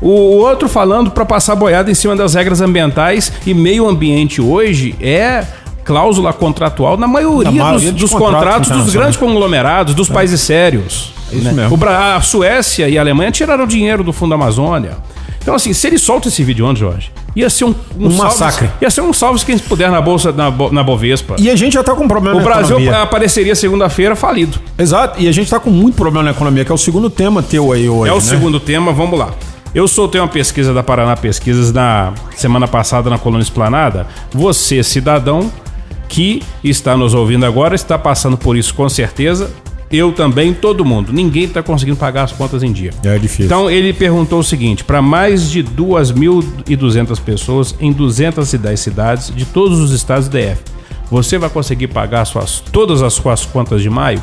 [0.00, 4.94] O outro falando pra passar boiada em cima das regras ambientais e meio ambiente hoje
[5.00, 5.44] é
[5.84, 10.08] cláusula contratual na maioria, Na maioria dos, dos dos contratos contratos dos grandes conglomerados, dos
[10.08, 11.12] países sérios.
[11.32, 11.52] É isso né?
[11.52, 11.76] mesmo.
[11.76, 14.96] O a Suécia e a Alemanha tiraram dinheiro do Fundo Amazônia.
[15.42, 18.70] Então, assim, se ele solta esse vídeo antes, Jorge, ia ser um, Um salve- massacre.
[18.80, 21.36] Ia ser um salve quem puder na bolsa, na, na Bovespa.
[21.38, 23.02] E a gente já tá com um problema o na Brasil economia.
[23.02, 24.58] apareceria segunda-feira falido.
[24.78, 25.20] Exato.
[25.20, 27.72] E a gente tá com muito problema na economia, que é o segundo tema teu
[27.72, 28.10] aí hoje.
[28.10, 28.22] É o né?
[28.22, 29.34] segundo tema, vamos lá.
[29.74, 34.06] Eu soltei uma pesquisa da Paraná Pesquisas na semana passada na Colônia Esplanada.
[34.32, 35.50] Você, cidadão
[36.08, 39.50] que está nos ouvindo agora, está passando por isso com certeza.
[39.90, 41.12] Eu também, todo mundo.
[41.12, 42.92] Ninguém está conseguindo pagar as contas em dia.
[43.02, 43.46] É difícil.
[43.46, 49.80] Então ele perguntou o seguinte: para mais de 2.200 pessoas em 210 cidades de todos
[49.80, 50.62] os estados do DF,
[51.10, 54.22] você vai conseguir pagar suas, todas as suas contas de maio?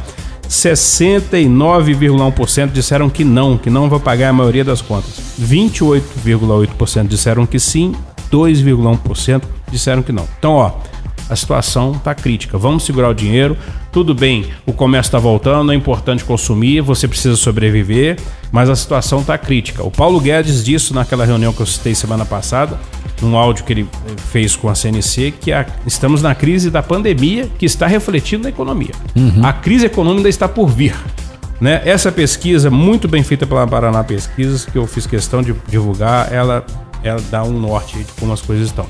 [0.52, 5.22] 69,1% disseram que não, que não vai pagar a maioria das contas.
[5.42, 7.96] 28,8% disseram que sim,
[8.30, 10.28] 2,1% disseram que não.
[10.38, 10.74] Então, ó,
[11.30, 12.58] a situação tá crítica.
[12.58, 13.56] Vamos segurar o dinheiro.
[13.94, 18.20] Tudo bem, o comércio está voltando, é importante consumir, você precisa sobreviver,
[18.52, 19.82] mas a situação tá crítica.
[19.84, 22.78] O Paulo Guedes disse naquela reunião que eu citei semana passada,
[23.22, 26.82] num áudio que ele eh, fez com a CNC, que a- estamos na crise da
[26.82, 28.92] pandemia que está refletindo na economia.
[29.44, 30.96] A crise econômica ainda está por vir.
[31.60, 31.82] Né?
[31.86, 36.66] Essa pesquisa, muito bem feita pela Paraná Pesquisas, que eu fiz questão de divulgar, ela,
[37.04, 38.88] ela dá um norte de como as coisas estão.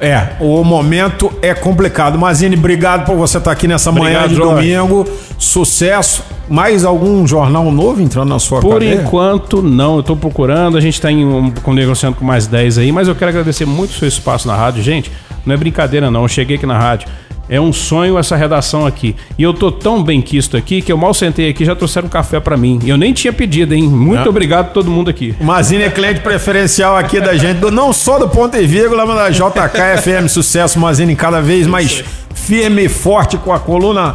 [0.00, 2.18] É, o momento é complicado.
[2.18, 4.74] Mazine, obrigado por você estar aqui nessa manhã Obrigado, de Jorge.
[4.74, 5.06] domingo.
[5.38, 6.22] Sucesso.
[6.48, 8.94] Mais algum jornal novo entrando na sua Por cadeia?
[8.96, 9.96] enquanto, não.
[9.96, 13.14] Eu tô procurando, a gente tá em, um, negociando com mais 10 aí, mas eu
[13.14, 14.82] quero agradecer muito o seu espaço na rádio.
[14.82, 15.10] Gente,
[15.46, 17.08] não é brincadeira não, eu cheguei aqui na rádio.
[17.46, 19.14] É um sonho essa redação aqui.
[19.38, 22.10] E eu tô tão bem quisto aqui que eu mal sentei aqui já trouxeram um
[22.10, 22.78] café pra mim.
[22.82, 23.82] E eu nem tinha pedido, hein?
[23.82, 24.30] Muito Ah.
[24.30, 25.34] obrigado a todo mundo aqui.
[25.38, 29.04] O Mazine é cliente preferencial aqui da gente, do- não só do Ponto e Vírgula,
[29.04, 30.26] mas da JK FM.
[30.28, 32.02] Sucesso, Mazine, cada vez mais
[32.34, 34.14] firme e forte com a coluna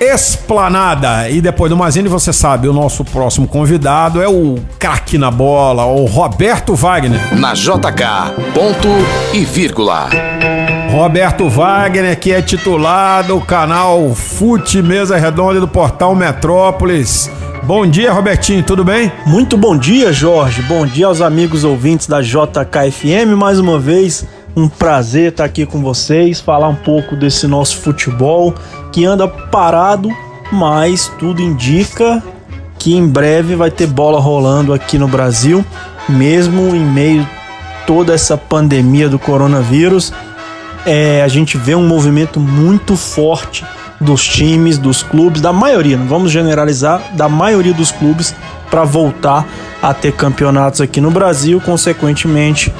[0.00, 1.28] Esplanada.
[1.28, 5.84] E depois do Mazine, você sabe, o nosso próximo convidado é o craque na bola,
[5.84, 7.38] o Roberto Wagner.
[7.38, 8.88] Na JK, ponto
[9.34, 10.08] e vírgula.
[10.90, 17.30] Roberto Wagner, que é titular do canal Fute Mesa Redonda do portal Metrópolis.
[17.62, 19.12] Bom dia, Robertinho, tudo bem?
[19.26, 20.62] Muito bom dia, Jorge.
[20.62, 23.36] Bom dia aos amigos ouvintes da JKFM.
[23.36, 24.26] Mais uma vez,
[24.56, 28.54] um prazer estar aqui com vocês, falar um pouco desse nosso futebol
[28.92, 30.10] que anda parado,
[30.52, 32.22] mas tudo indica
[32.78, 35.64] que em breve vai ter bola rolando aqui no Brasil,
[36.08, 40.12] mesmo em meio a toda essa pandemia do coronavírus.
[40.86, 43.64] É, a gente vê um movimento muito forte
[44.00, 48.34] dos times, dos clubes, da maioria, não vamos generalizar, da maioria dos clubes
[48.70, 49.46] para voltar
[49.82, 52.72] a ter campeonatos aqui no Brasil, consequentemente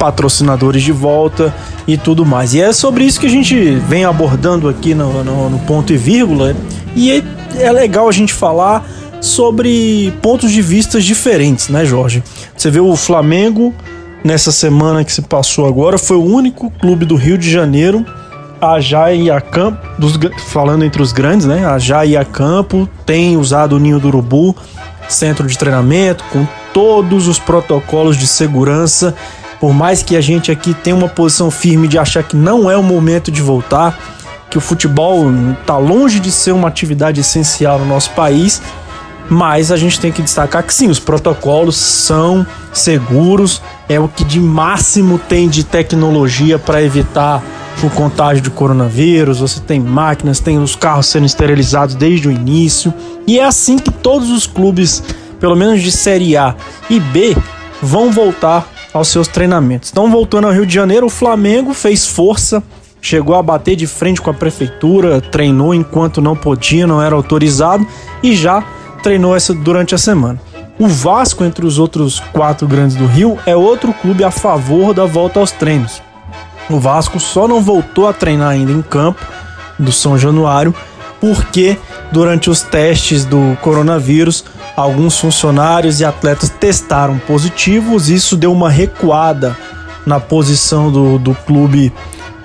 [0.00, 1.54] patrocinadores de volta
[1.86, 2.54] e tudo mais.
[2.54, 3.54] E é sobre isso que a gente
[3.86, 6.56] vem abordando aqui no, no- no ponto e vírgula.
[6.96, 7.22] E é,
[7.58, 8.82] é legal a gente falar
[9.20, 12.22] sobre pontos de vista diferentes, né, Jorge?
[12.56, 13.74] Você vê o Flamengo
[14.24, 18.04] nessa semana que se passou agora, foi o único clube do Rio de Janeiro
[18.58, 21.66] a já ir a campo, dos falando entre os grandes, né?
[21.66, 24.56] A já ir a campo, tem usado o Ninho do Urubu,
[25.08, 29.14] centro de treinamento, com todos os protocolos de segurança
[29.60, 32.76] Por mais que a gente aqui tenha uma posição firme de achar que não é
[32.76, 33.98] o momento de voltar,
[34.48, 35.26] que o futebol
[35.60, 38.60] está longe de ser uma atividade essencial no nosso país,
[39.28, 44.24] mas a gente tem que destacar que sim, os protocolos são seguros, é o que
[44.24, 47.40] de máximo tem de tecnologia para evitar
[47.82, 52.92] o contágio de coronavírus, você tem máquinas, tem os carros sendo esterilizados desde o início,
[53.26, 55.02] e é assim que todos os clubes,
[55.38, 56.54] pelo menos de Série A
[56.88, 57.36] e B,
[57.80, 59.88] vão voltar aos seus treinamentos.
[59.88, 62.62] Estão voltando ao Rio de Janeiro, o Flamengo fez força,
[63.00, 67.86] chegou a bater de frente com a prefeitura, treinou enquanto não podia, não era autorizado
[68.22, 68.62] e já
[69.02, 70.40] treinou essa durante a semana.
[70.78, 75.04] O Vasco, entre os outros quatro grandes do Rio, é outro clube a favor da
[75.04, 76.02] volta aos treinos.
[76.70, 79.20] O Vasco só não voltou a treinar ainda em campo
[79.78, 80.74] do São Januário
[81.20, 81.76] porque
[82.10, 84.44] durante os testes do coronavírus
[84.76, 88.08] alguns funcionários e atletas testaram positivos.
[88.08, 89.56] Isso deu uma recuada
[90.06, 91.92] na posição do, do clube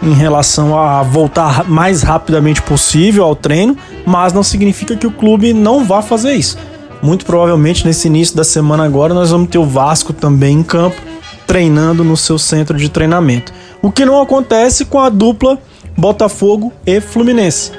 [0.04, 5.54] em relação a voltar mais rapidamente possível ao treino, mas não significa que o clube
[5.54, 6.58] não vá fazer isso.
[7.02, 11.02] Muito provavelmente nesse início da semana agora nós vamos ter o Vasco também em campo
[11.48, 13.54] treinando no seu centro de treinamento.
[13.82, 15.60] O que não acontece com a dupla
[15.96, 17.72] Botafogo e Fluminense.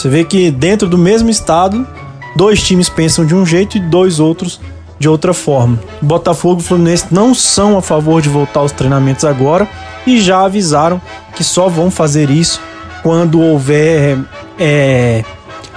[0.00, 1.86] Você vê que dentro do mesmo estado,
[2.34, 4.58] dois times pensam de um jeito e dois outros
[4.98, 5.78] de outra forma.
[6.00, 9.68] Botafogo e Fluminense não são a favor de voltar aos treinamentos agora
[10.06, 10.98] e já avisaram
[11.34, 12.62] que só vão fazer isso
[13.02, 14.16] quando houver
[14.58, 15.22] é,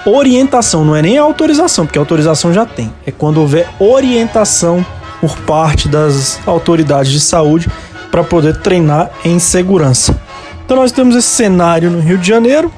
[0.06, 4.84] orientação, não é nem autorização, porque autorização já tem, é quando houver orientação
[5.20, 7.70] por parte das autoridades de saúde
[8.10, 10.18] para poder treinar em segurança.
[10.64, 12.72] Então nós temos esse cenário no Rio de Janeiro,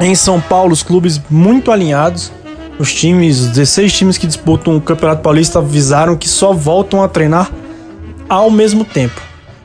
[0.00, 2.32] em São Paulo os clubes muito alinhados.
[2.78, 7.50] Os times, 16 times que disputam o Campeonato Paulista avisaram que só voltam a treinar
[8.28, 9.20] ao mesmo tempo.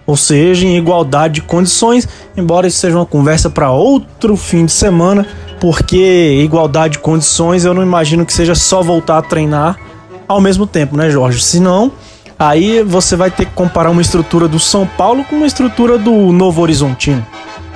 [0.05, 4.71] Ou seja, em igualdade de condições, embora isso seja uma conversa para outro fim de
[4.71, 5.25] semana,
[5.59, 9.79] porque igualdade de condições eu não imagino que seja só voltar a treinar
[10.27, 11.41] ao mesmo tempo, né, Jorge?
[11.41, 11.91] Senão,
[12.37, 16.11] Aí você vai ter que comparar uma estrutura do São Paulo com uma estrutura do
[16.33, 17.25] Novo Horizontino.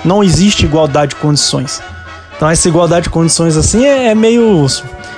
[0.03, 1.81] Não existe igualdade de condições.
[2.39, 4.65] Então essa igualdade de condições assim é, é meio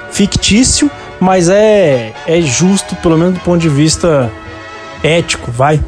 [0.10, 4.32] fictício, mas é, é justo, pelo menos do ponto de vista
[5.04, 5.80] ético, vai,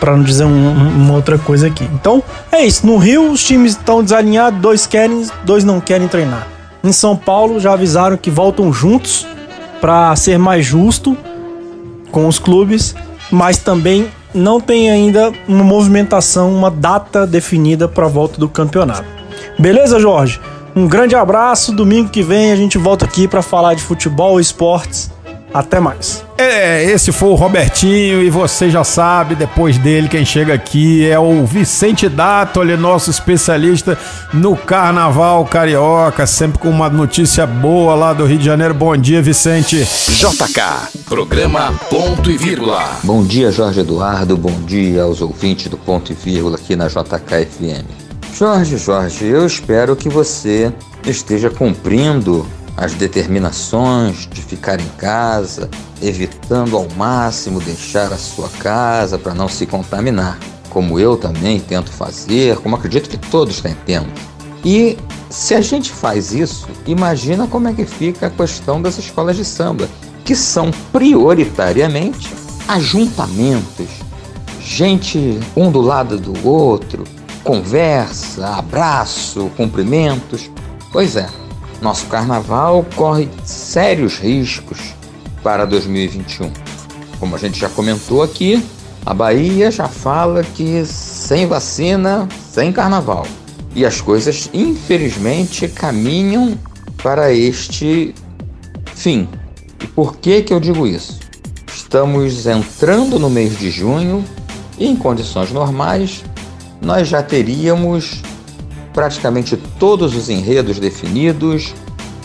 [0.00, 1.88] para não dizer um, uma outra coisa aqui.
[1.94, 2.20] Então
[2.50, 2.84] é isso.
[2.84, 6.48] No Rio os times estão desalinhados, dois querem, dois não querem treinar.
[6.82, 9.24] Em São Paulo já avisaram que voltam juntos
[9.80, 11.16] para ser mais justo
[12.10, 12.96] com os clubes,
[13.30, 19.04] mas também não tem ainda uma movimentação, uma data definida para a volta do campeonato.
[19.56, 20.40] Beleza, Jorge?
[20.74, 21.72] Um grande abraço.
[21.72, 25.10] Domingo que vem a gente volta aqui para falar de futebol e esportes
[25.52, 26.24] até mais.
[26.38, 31.18] É, esse foi o Robertinho e você já sabe, depois dele, quem chega aqui é
[31.18, 33.98] o Vicente Dátoli, nosso especialista
[34.32, 38.72] no Carnaval Carioca, sempre com uma notícia boa lá do Rio de Janeiro.
[38.72, 39.84] Bom dia, Vicente.
[40.08, 42.98] JK, programa Ponto e Vírgula.
[43.02, 44.36] Bom dia, Jorge Eduardo.
[44.36, 48.09] Bom dia aos ouvintes do Ponto e Vírgula aqui na JKFM.
[48.34, 50.72] Jorge, Jorge, eu espero que você
[51.04, 55.68] esteja cumprindo as determinações de ficar em casa,
[56.00, 60.38] evitando ao máximo deixar a sua casa para não se contaminar,
[60.70, 64.10] como eu também tento fazer, como acredito que todos tentemos.
[64.64, 64.96] E
[65.28, 69.44] se a gente faz isso, imagina como é que fica a questão das escolas de
[69.44, 69.88] samba,
[70.24, 72.32] que são prioritariamente
[72.66, 73.88] ajuntamentos,
[74.62, 77.04] gente um do lado do outro,
[77.50, 80.48] conversa, abraço, cumprimentos.
[80.92, 81.28] Pois é,
[81.82, 84.94] nosso carnaval corre sérios riscos
[85.42, 86.48] para 2021.
[87.18, 88.64] Como a gente já comentou aqui,
[89.04, 93.26] a Bahia já fala que sem vacina, sem carnaval.
[93.74, 96.56] E as coisas, infelizmente, caminham
[97.02, 98.14] para este
[98.94, 99.28] fim.
[99.82, 101.18] E por que, que eu digo isso?
[101.66, 104.24] Estamos entrando no mês de junho
[104.78, 106.22] e, em condições normais,
[106.80, 108.22] nós já teríamos
[108.92, 111.74] praticamente todos os enredos definidos,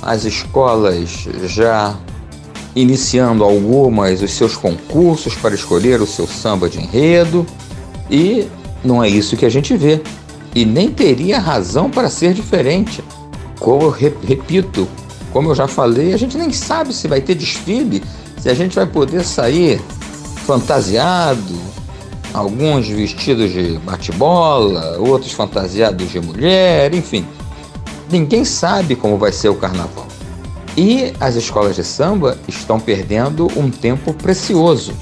[0.01, 1.95] as escolas já
[2.75, 7.45] iniciando algumas os seus concursos para escolher o seu samba de enredo,
[8.09, 8.47] e
[8.83, 10.01] não é isso que a gente vê.
[10.53, 13.03] E nem teria razão para ser diferente.
[13.59, 14.87] Como eu repito,
[15.33, 18.03] como eu já falei, a gente nem sabe se vai ter desfile,
[18.39, 19.81] se a gente vai poder sair
[20.45, 21.55] fantasiado,
[22.35, 27.25] alguns vestidos de bate-bola, outros fantasiados de mulher, enfim.
[28.11, 30.07] Ninguém sabe como vai ser o carnaval.
[30.77, 34.93] E as escolas de samba estão perdendo um tempo precioso.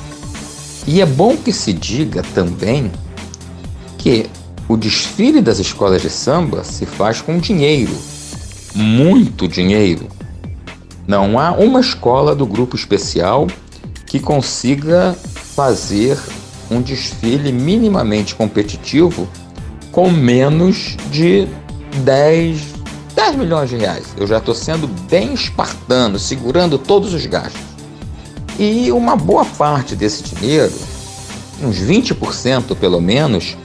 [0.86, 2.92] E é bom que se diga também
[4.68, 7.96] o desfile das escolas de samba se faz com dinheiro,
[8.76, 10.08] muito dinheiro.
[11.08, 13.48] Não há uma escola do grupo especial
[14.06, 15.16] que consiga
[15.56, 16.18] fazer
[16.70, 19.28] um desfile minimamente competitivo
[19.92, 21.48] com menos de
[22.04, 22.62] 10,
[23.16, 24.06] 10 milhões de reais.
[24.18, 27.62] Eu já estou sendo bem espartano, segurando todos os gastos.
[28.58, 30.74] E uma boa parte desse dinheiro,
[31.62, 33.58] uns 20% pelo menos,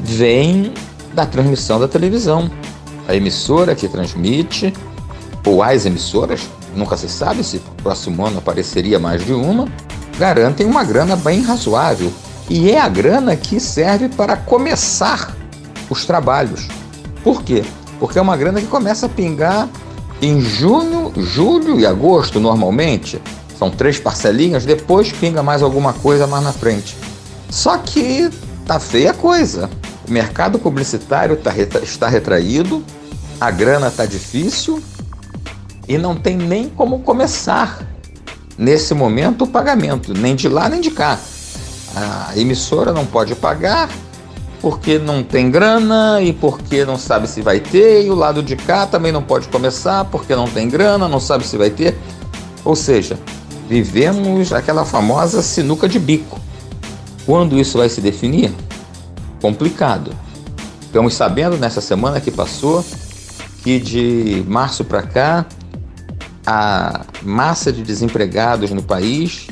[0.00, 0.72] vem
[1.14, 2.50] da transmissão da televisão.
[3.06, 4.72] A emissora que transmite,
[5.46, 6.40] ou as emissoras,
[6.74, 9.68] nunca se sabe se próximo ano apareceria mais de uma,
[10.18, 12.12] garantem uma grana bem razoável.
[12.48, 15.34] E é a grana que serve para começar
[15.88, 16.68] os trabalhos.
[17.22, 17.64] Por quê?
[17.98, 19.68] Porque é uma grana que começa a pingar
[20.20, 23.20] em junho, julho e agosto, normalmente.
[23.58, 26.96] São três parcelinhas, depois pinga mais alguma coisa mais na frente.
[27.50, 28.30] Só que
[28.66, 29.70] tá feia a coisa.
[30.06, 31.52] O mercado publicitário tá,
[31.82, 32.84] está retraído,
[33.40, 34.82] a grana está difícil
[35.88, 37.93] e não tem nem como começar
[38.56, 41.18] nesse momento o pagamento, nem de lá nem de cá.
[41.94, 43.88] A emissora não pode pagar
[44.60, 48.56] porque não tem grana e porque não sabe se vai ter, e o lado de
[48.56, 51.96] cá também não pode começar porque não tem grana, não sabe se vai ter.
[52.64, 53.18] Ou seja,
[53.68, 56.40] vivemos aquela famosa sinuca de bico.
[57.26, 58.52] Quando isso vai se definir?
[59.44, 60.10] complicado.
[60.80, 62.82] Estamos sabendo nessa semana que passou
[63.62, 65.44] que de março para cá
[66.46, 69.46] a massa de desempregados no país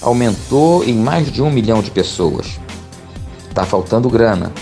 [0.00, 2.60] aumentou em mais de um milhão de pessoas.
[3.48, 4.52] Está faltando grana.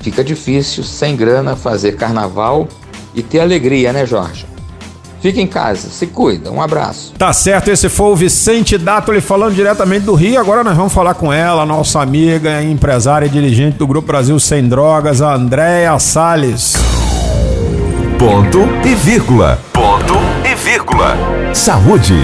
[0.00, 2.68] Fica difícil, sem grana, fazer carnaval
[3.14, 4.46] e ter alegria, né, Jorge?
[5.20, 6.50] Fica em casa, se cuida.
[6.50, 7.12] Um abraço.
[7.18, 10.40] Tá certo, esse foi o Vicente Dátoli falando diretamente do Rio.
[10.40, 14.68] Agora nós vamos falar com ela, nossa amiga, empresária e dirigente do Grupo Brasil Sem
[14.68, 16.74] Drogas, a Andréa Salles.
[18.16, 19.58] Ponto e vírgula.
[19.72, 20.17] Ponto
[20.88, 21.54] vírgula.
[21.54, 22.14] Saúde.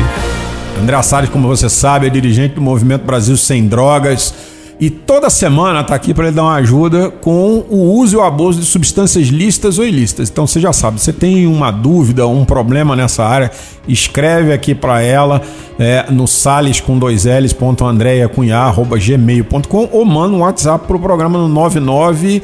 [0.81, 4.35] Andréa Salles, como você sabe, é dirigente do Movimento Brasil Sem Drogas
[4.81, 8.23] e toda semana está aqui para ele dar uma ajuda com o uso e o
[8.23, 10.29] abuso de substâncias lícitas ou ilícitas.
[10.29, 13.53] Então você já sabe, você tem uma dúvida, um problema nessa área,
[13.87, 15.41] escreve aqui para ela
[15.79, 21.39] é, no sales com dois L's, ponto gmail.com ou manda um WhatsApp para o programa
[21.39, 22.43] no 99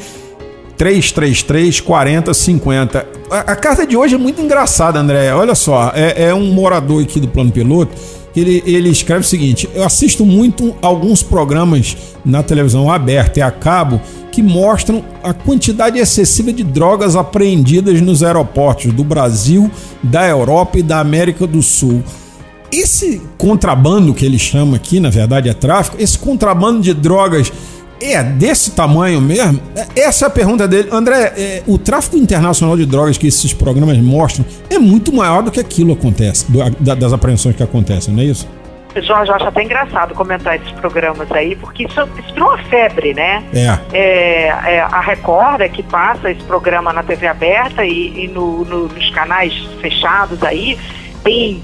[0.81, 3.07] 333 4050.
[3.31, 5.31] A, a carta de hoje é muito engraçada, André.
[5.35, 7.95] Olha só, é, é um morador aqui do Plano Piloto
[8.35, 13.51] ele, ele escreve o seguinte: eu assisto muito alguns programas na televisão aberta e a
[13.51, 14.01] cabo
[14.33, 19.71] que mostram a quantidade excessiva de drogas apreendidas nos aeroportos do Brasil,
[20.03, 22.03] da Europa e da América do Sul.
[22.73, 27.53] Esse contrabando que ele chama aqui, na verdade é tráfico, esse contrabando de drogas
[28.01, 29.61] é desse tamanho mesmo?
[29.77, 30.89] É, essa é a pergunta dele.
[30.93, 35.51] André, é, o tráfico internacional de drogas que esses programas mostram é muito maior do
[35.51, 38.49] que aquilo acontece, do, da, das apreensões que acontecem, não é isso?
[38.97, 43.15] Jorge, eu acho até engraçado comentar esses programas aí, porque isso, isso virou uma febre,
[43.15, 43.45] né?
[43.55, 43.97] É.
[43.97, 48.65] é, é a Record é que passa esse programa na TV aberta e, e no,
[48.65, 50.77] no, nos canais fechados aí
[51.23, 51.63] tem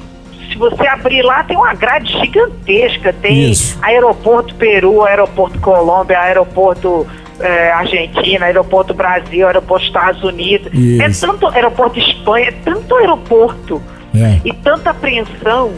[0.56, 3.12] se você abrir lá, tem uma grade gigantesca.
[3.12, 3.78] Tem Isso.
[3.82, 7.06] aeroporto Peru, aeroporto Colômbia, aeroporto
[7.38, 10.72] é, Argentina, aeroporto Brasil, aeroporto Estados Unidos.
[10.72, 11.02] Isso.
[11.02, 13.82] É tanto aeroporto Espanha, é tanto aeroporto
[14.14, 14.40] é.
[14.44, 15.72] e tanta apreensão.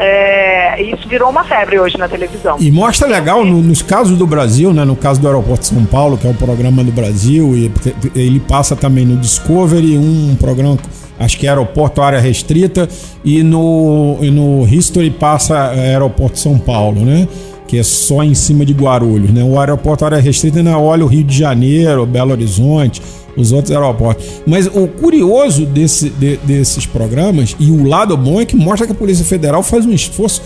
[0.00, 2.56] É, isso virou uma febre hoje na televisão.
[2.60, 4.84] E mostra legal no, nos casos do Brasil, né?
[4.84, 7.70] No caso do aeroporto de São Paulo, que é o programa do Brasil, e
[8.14, 10.78] ele passa também no Discovery, um programa
[11.18, 12.88] acho que é aeroporto área restrita,
[13.24, 17.26] e no, e no History passa aeroporto São Paulo, né?
[17.66, 19.42] Que é só em cima de Guarulhos, né?
[19.42, 23.02] O aeroporto área restrita ainda olha o Rio de Janeiro, Belo Horizonte,
[23.36, 24.24] os outros aeroportos.
[24.46, 28.92] Mas o curioso desse, de, desses programas, e o lado bom é que mostra que
[28.92, 30.42] a Polícia Federal faz um esforço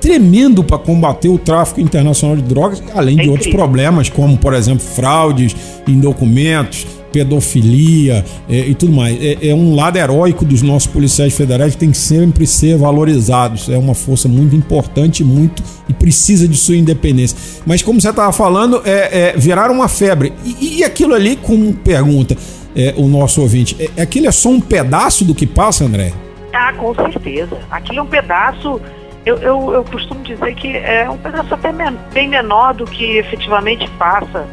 [0.00, 4.84] tremendo para combater o tráfico internacional de drogas, além de outros problemas, como, por exemplo,
[4.84, 5.56] fraudes
[5.88, 9.16] em documentos, pedofilia é, e tudo mais.
[9.20, 13.68] É, é, um lado heróico dos nossos policiais federais que tem que sempre ser valorizados.
[13.68, 17.36] É uma força muito importante muito e precisa de sua independência.
[17.64, 20.32] Mas como você estava falando, é, é, virar uma febre.
[20.44, 22.36] E, e, aquilo ali, como pergunta
[22.74, 26.12] é, o nosso ouvinte, é, aquilo é só um pedaço do que passa, André?
[26.52, 27.58] Ah, com certeza.
[27.70, 28.80] Aquilo é um pedaço
[29.26, 31.72] eu, eu, eu, costumo dizer que é um pedaço até
[32.12, 34.46] bem menor do que efetivamente passa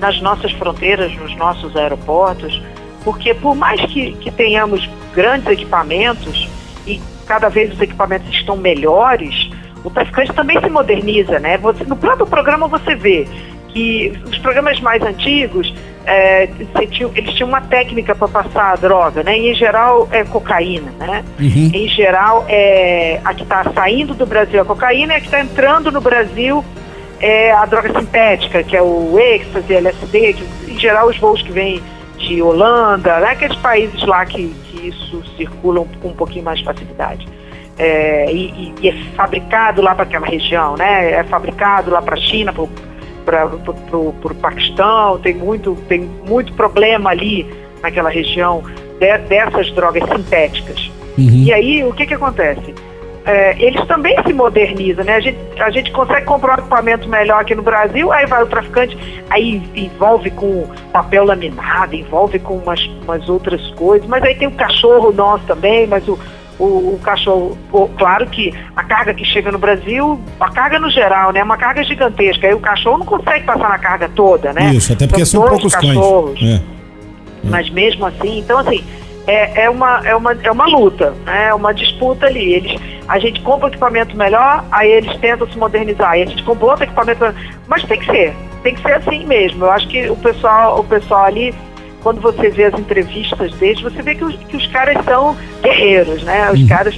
[0.00, 2.62] nas nossas fronteiras, nos nossos aeroportos,
[3.04, 6.48] porque por mais que, que tenhamos grandes equipamentos
[6.86, 9.50] e cada vez os equipamentos estão melhores,
[9.84, 11.56] o traficante também se moderniza, né?
[11.58, 13.26] Você, no próprio programa você vê
[13.68, 15.72] que os programas mais antigos
[16.08, 16.48] é,
[16.90, 19.38] tinha- eles tinham uma técnica para passar a droga, né?
[19.38, 21.24] E em geral é cocaína, né?
[21.38, 21.70] Uhum.
[21.74, 25.26] Em geral é a que está saindo do Brasil é a cocaína e a que
[25.26, 26.64] está entrando no Brasil
[27.20, 31.52] é a droga sintética, que é o êxtase, LSD, que, em geral os voos que
[31.52, 31.82] vêm
[32.18, 33.28] de Holanda, né?
[33.30, 37.26] aqueles países lá que, que isso circulam com um pouquinho mais de facilidade.
[37.78, 41.10] É, e, e- é fabricado lá para aquela região, né?
[41.12, 42.50] É fabricado lá para a China,
[43.24, 43.44] para
[43.98, 47.46] o Paquistão, tem muito, tem muito problema ali
[47.82, 48.62] naquela região
[48.98, 50.90] de- dessas drogas sintéticas.
[51.46, 52.74] E aí, o que, que acontece?
[53.26, 55.16] É, eles também se modernizam, né?
[55.16, 58.46] A gente, a gente consegue comprar um equipamento melhor aqui no Brasil, aí vai o
[58.46, 58.96] traficante,
[59.30, 64.52] aí envolve com papel laminado, envolve com umas, umas outras coisas, mas aí tem o
[64.52, 66.16] cachorro nosso também, mas o,
[66.56, 66.64] o,
[66.94, 71.32] o cachorro, o- claro que a carga que chega no Brasil, a carga no geral,
[71.32, 71.40] né?
[71.40, 74.72] É uma carga gigantesca, aí o cachorro não consegue passar na carga toda, né?
[74.72, 76.38] Isso, até porque são dois poucos cachorros.
[76.38, 76.60] cães.
[76.60, 76.76] É.
[77.42, 78.84] Mas mesmo assim, então assim,
[79.26, 81.48] é, é, uma, é, uma, é uma luta, né?
[81.48, 82.54] é uma disputa ali.
[82.54, 86.42] Eles, a gente compra um equipamento melhor, aí eles tentam se modernizar, aí a gente
[86.44, 87.34] compra outro equipamento melhor.
[87.66, 89.64] Mas tem que ser, tem que ser assim mesmo.
[89.64, 91.54] Eu acho que o pessoal, o pessoal ali,
[92.02, 96.22] quando você vê as entrevistas deles, você vê que os, que os caras são guerreiros,
[96.22, 96.50] né?
[96.50, 96.96] Os caras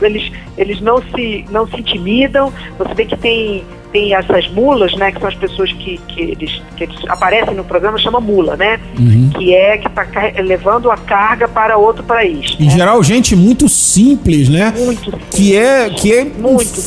[0.00, 5.12] eles, eles não, se, não se intimidam, você vê que tem, tem essas mulas, né,
[5.12, 8.80] que são as pessoas que, que, eles, que eles aparecem no programa, chama mula, né?
[8.98, 9.30] Uhum.
[9.30, 10.04] Que é que está
[10.42, 12.56] levando a carga para outro país.
[12.58, 14.72] Em geral, gente muito simples, né?
[14.76, 16.26] Muito Que é, que é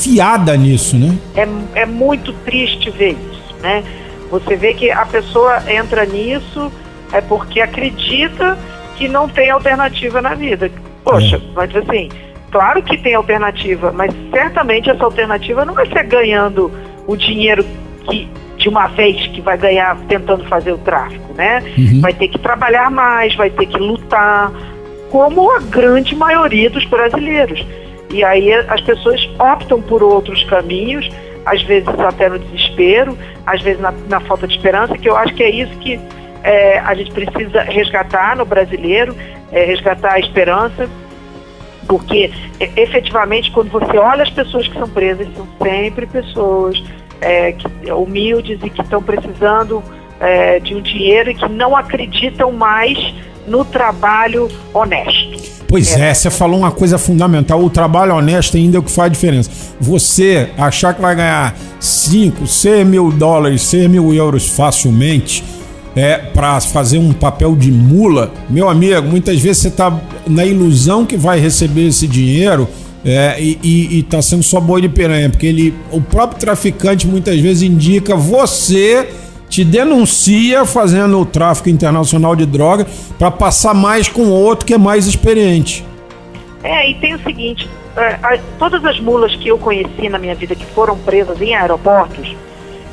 [0.03, 1.17] fiada nisso, né?
[1.35, 1.47] É,
[1.81, 3.83] é muito triste ver isso, né?
[4.31, 6.71] Você vê que a pessoa entra nisso
[7.11, 8.57] é porque acredita
[8.95, 10.71] que não tem alternativa na vida.
[11.03, 12.09] Poxa, mas assim,
[12.51, 16.71] claro que tem alternativa, mas certamente essa alternativa não vai ser ganhando
[17.09, 17.65] o dinheiro
[18.09, 21.63] que de uma vez que vai ganhar tentando fazer o tráfico, né?
[21.77, 22.01] Uhum.
[22.01, 24.51] Vai ter que trabalhar mais, vai ter que lutar,
[25.09, 27.65] como a grande maioria dos brasileiros.
[28.11, 31.09] E aí as pessoas optam por outros caminhos,
[31.45, 35.33] às vezes até no desespero, às vezes na, na falta de esperança, que eu acho
[35.33, 35.99] que é isso que
[36.43, 39.15] é, a gente precisa resgatar no brasileiro,
[39.51, 40.89] é, resgatar a esperança,
[41.87, 46.83] porque e- efetivamente quando você olha as pessoas que são presas, são sempre pessoas
[47.21, 49.83] é, que, humildes e que estão precisando
[50.19, 52.97] é, de um dinheiro e que não acreditam mais
[53.47, 55.59] no trabalho honesto.
[55.67, 57.63] Pois é, você falou uma coisa fundamental.
[57.63, 59.51] O trabalho honesto ainda é o que faz diferença.
[59.79, 65.43] Você achar que vai ganhar 5, 6 mil dólares, 6 mil euros facilmente
[65.95, 71.05] é, para fazer um papel de mula, meu amigo, muitas vezes você está na ilusão
[71.05, 72.67] que vai receber esse dinheiro
[73.05, 77.07] é, e, e, e tá sendo só boi de piranha, porque ele, o próprio traficante
[77.07, 79.09] muitas vezes indica você
[79.49, 82.85] te denuncia fazendo o tráfico internacional de droga
[83.17, 85.83] para passar mais com outro que é mais experiente.
[86.63, 90.53] É, e tem o seguinte, é, todas as mulas que eu conheci na minha vida
[90.53, 92.35] que foram presas em aeroportos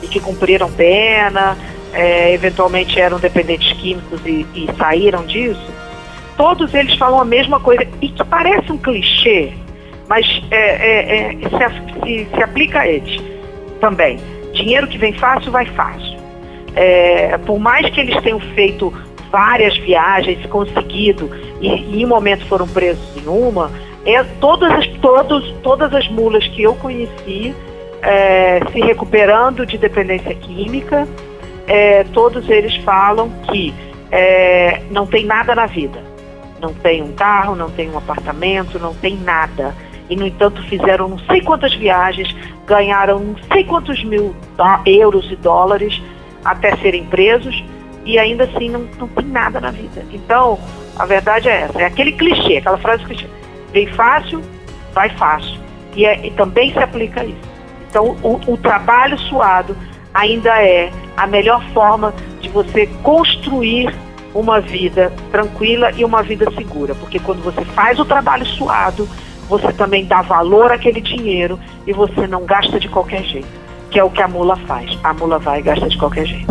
[0.03, 1.57] e que cumpriram pena,
[1.93, 5.71] é, eventualmente eram dependentes químicos e, e saíram disso,
[6.37, 9.53] todos eles falam a mesma coisa e que parece um clichê,
[10.09, 13.21] mas é, é, é, se, se- se aplica a eles
[13.81, 14.19] também.
[14.53, 16.17] Dinheiro que vem fácil, vai fácil.
[16.75, 18.93] É, por mais que eles tenham feito
[19.31, 21.31] várias viagens, conseguido,
[21.61, 23.71] e, e em um momento foram presos em uma,
[24.05, 27.55] é, todas, as, todos, todas as mulas que eu conheci
[28.03, 31.09] é, se recuperando de dependência química,
[31.67, 33.75] é, todos eles falam que
[34.13, 35.99] é, não tem nada na vida.
[36.61, 39.75] Não tem um carro, não tem um apartamento, não tem nada.
[40.09, 42.35] E, no entanto, fizeram não sei quantas viagens,
[42.67, 44.35] ganharam não sei quantos mil
[44.85, 46.01] euros e dólares
[46.45, 47.65] até serem presos
[48.05, 50.05] e ainda assim não, não tem nada na vida.
[50.13, 50.59] Então,
[50.97, 51.83] a verdade é essa.
[51.83, 53.27] É aquele clichê, aquela frase clichê.
[53.73, 54.43] Vem fácil,
[54.95, 55.59] vai fácil.
[55.95, 57.57] E, é- e também se aplica a isso.
[57.91, 59.77] Então, o, o trabalho suado
[60.15, 63.93] ainda é a melhor forma de você construir
[64.33, 66.95] uma vida tranquila e uma vida segura.
[66.95, 69.09] Porque quando você faz o trabalho suado,
[69.49, 73.66] você também dá valor àquele dinheiro e você não gasta de qualquer jeito.
[73.97, 74.91] Que é o que a mula faz.
[75.03, 76.45] A mula vai e gasta de qualquer jeito.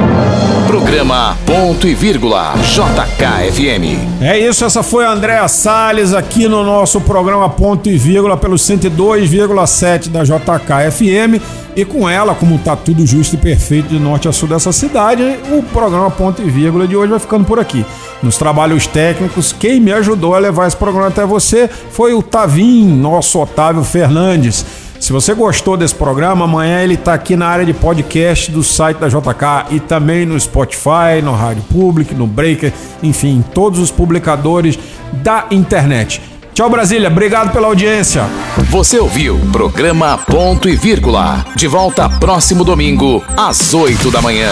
[0.66, 4.20] Programa Ponto e Vírgula JKFM.
[4.20, 8.56] É isso, essa foi a Andréa Salles aqui no nosso programa Ponto e Vírgula pelo
[8.56, 11.40] 102,7 da JKFM.
[11.76, 15.22] E com ela, como tá tudo justo e perfeito de norte a sul dessa cidade,
[15.52, 17.86] o programa Ponto e Vírgula de hoje vai ficando por aqui.
[18.24, 22.88] Nos trabalhos técnicos, quem me ajudou a levar esse programa até você foi o Tavim,
[22.88, 24.66] nosso Otávio Fernandes.
[25.06, 28.98] Se você gostou desse programa, amanhã ele tá aqui na área de podcast do site
[28.98, 34.80] da JK e também no Spotify, no Rádio Public, no Breaker, enfim, todos os publicadores
[35.14, 36.24] da internet.
[36.56, 37.08] Tchau, Brasília.
[37.08, 38.24] Obrigado pela audiência.
[38.72, 41.46] Você ouviu programa Ponto e Vírgula.
[41.56, 44.50] De volta próximo domingo, às 8 da manhã.